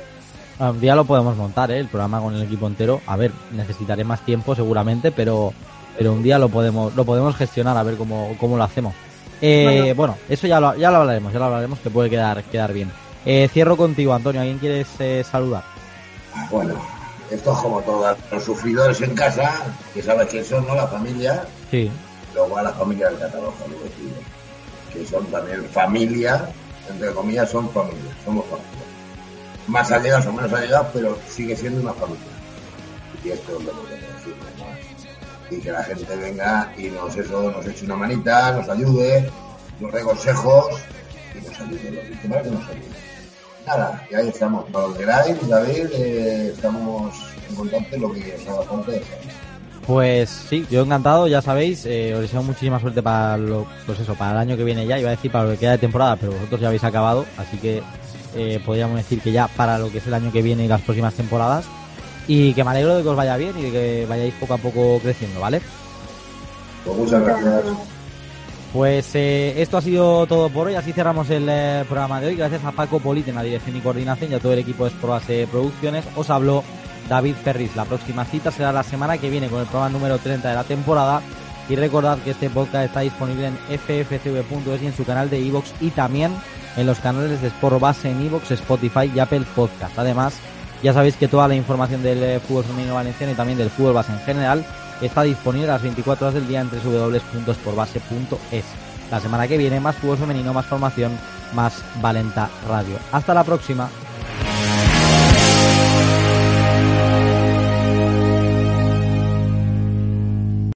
[0.60, 1.80] Ah, un día lo podemos montar, ¿eh?
[1.80, 2.99] el programa con el equipo entero.
[3.07, 5.53] A ver, necesitaré más tiempo seguramente, pero,
[5.97, 8.93] pero un día lo podemos, lo podemos gestionar a ver cómo, cómo lo hacemos.
[9.41, 10.18] Eh, bueno.
[10.28, 12.91] eso ya lo, ya lo hablaremos, ya lo hablaremos, que puede quedar, quedar bien.
[13.26, 14.41] Eh, cierro contigo, Antonio.
[14.41, 15.64] ¿Alguien quieres eh, saludar?
[16.51, 16.76] Bueno,
[17.32, 20.76] esto es como todos los sufridores en casa, que sabes que son, ¿no?
[20.76, 21.41] La familia.
[21.72, 21.89] Sí.
[22.36, 23.53] Luego a la familia del catálogo,
[24.93, 26.49] que son también familia,
[26.89, 28.89] entre comillas, son familia, somos familia
[29.70, 32.26] más allegados o menos allegados, pero sigue siendo una familia.
[33.24, 35.55] Y esto es lo que decir, ¿no?
[35.55, 39.30] Y que la gente venga y nos eso, nos eche una manita, nos ayude,
[39.80, 40.65] nos dé consejos
[41.36, 41.91] y nos ayude,
[42.24, 43.09] lo que nos ayude.
[43.65, 44.65] Nada, y ahí estamos.
[44.72, 47.15] Para lo que queráis, David, eh, estamos
[47.49, 48.91] en contacto lo que os haga falta.
[49.86, 54.13] Pues sí, yo encantado, ya sabéis, eh, os deseo muchísima suerte para lo, pues eso,
[54.13, 56.15] para el año que viene ya, iba a decir para lo que queda de temporada,
[56.15, 57.82] pero vosotros ya habéis acabado, así que
[58.36, 60.82] eh, podríamos decir que ya para lo que es el año que viene y las
[60.82, 61.66] próximas temporadas.
[62.28, 64.58] Y que me alegro de que os vaya bien y de que vayáis poco a
[64.58, 65.62] poco creciendo, ¿vale?
[66.86, 67.64] Pues muchas gracias.
[68.72, 72.36] Pues eh, esto ha sido todo por hoy, así cerramos el eh, programa de hoy.
[72.36, 74.92] Gracias a Paco Polite en la dirección y coordinación y a todo el equipo de
[74.92, 76.06] Sprobase Producciones.
[76.16, 76.64] Os habló
[77.10, 77.76] David Ferris.
[77.76, 80.64] La próxima cita será la semana que viene con el programa número 30 de la
[80.64, 81.22] temporada.
[81.68, 85.72] Y recordad que este podcast está disponible en ffcv.es y en su canal de iVoox
[85.82, 86.32] y también
[86.76, 89.97] en los canales de Sport Base en Evox, Spotify y Apple Podcast.
[89.97, 90.36] Además,
[90.82, 93.93] ya sabéis que toda la información del eh, fútbol femenino valenciano y también del fútbol
[93.93, 94.65] base en general
[95.01, 98.65] está disponible a las 24 horas del día en www.sportbase.es.
[99.11, 101.11] La semana que viene más fútbol femenino, más formación,
[101.53, 102.97] más Valenta Radio.
[103.11, 103.89] Hasta la próxima.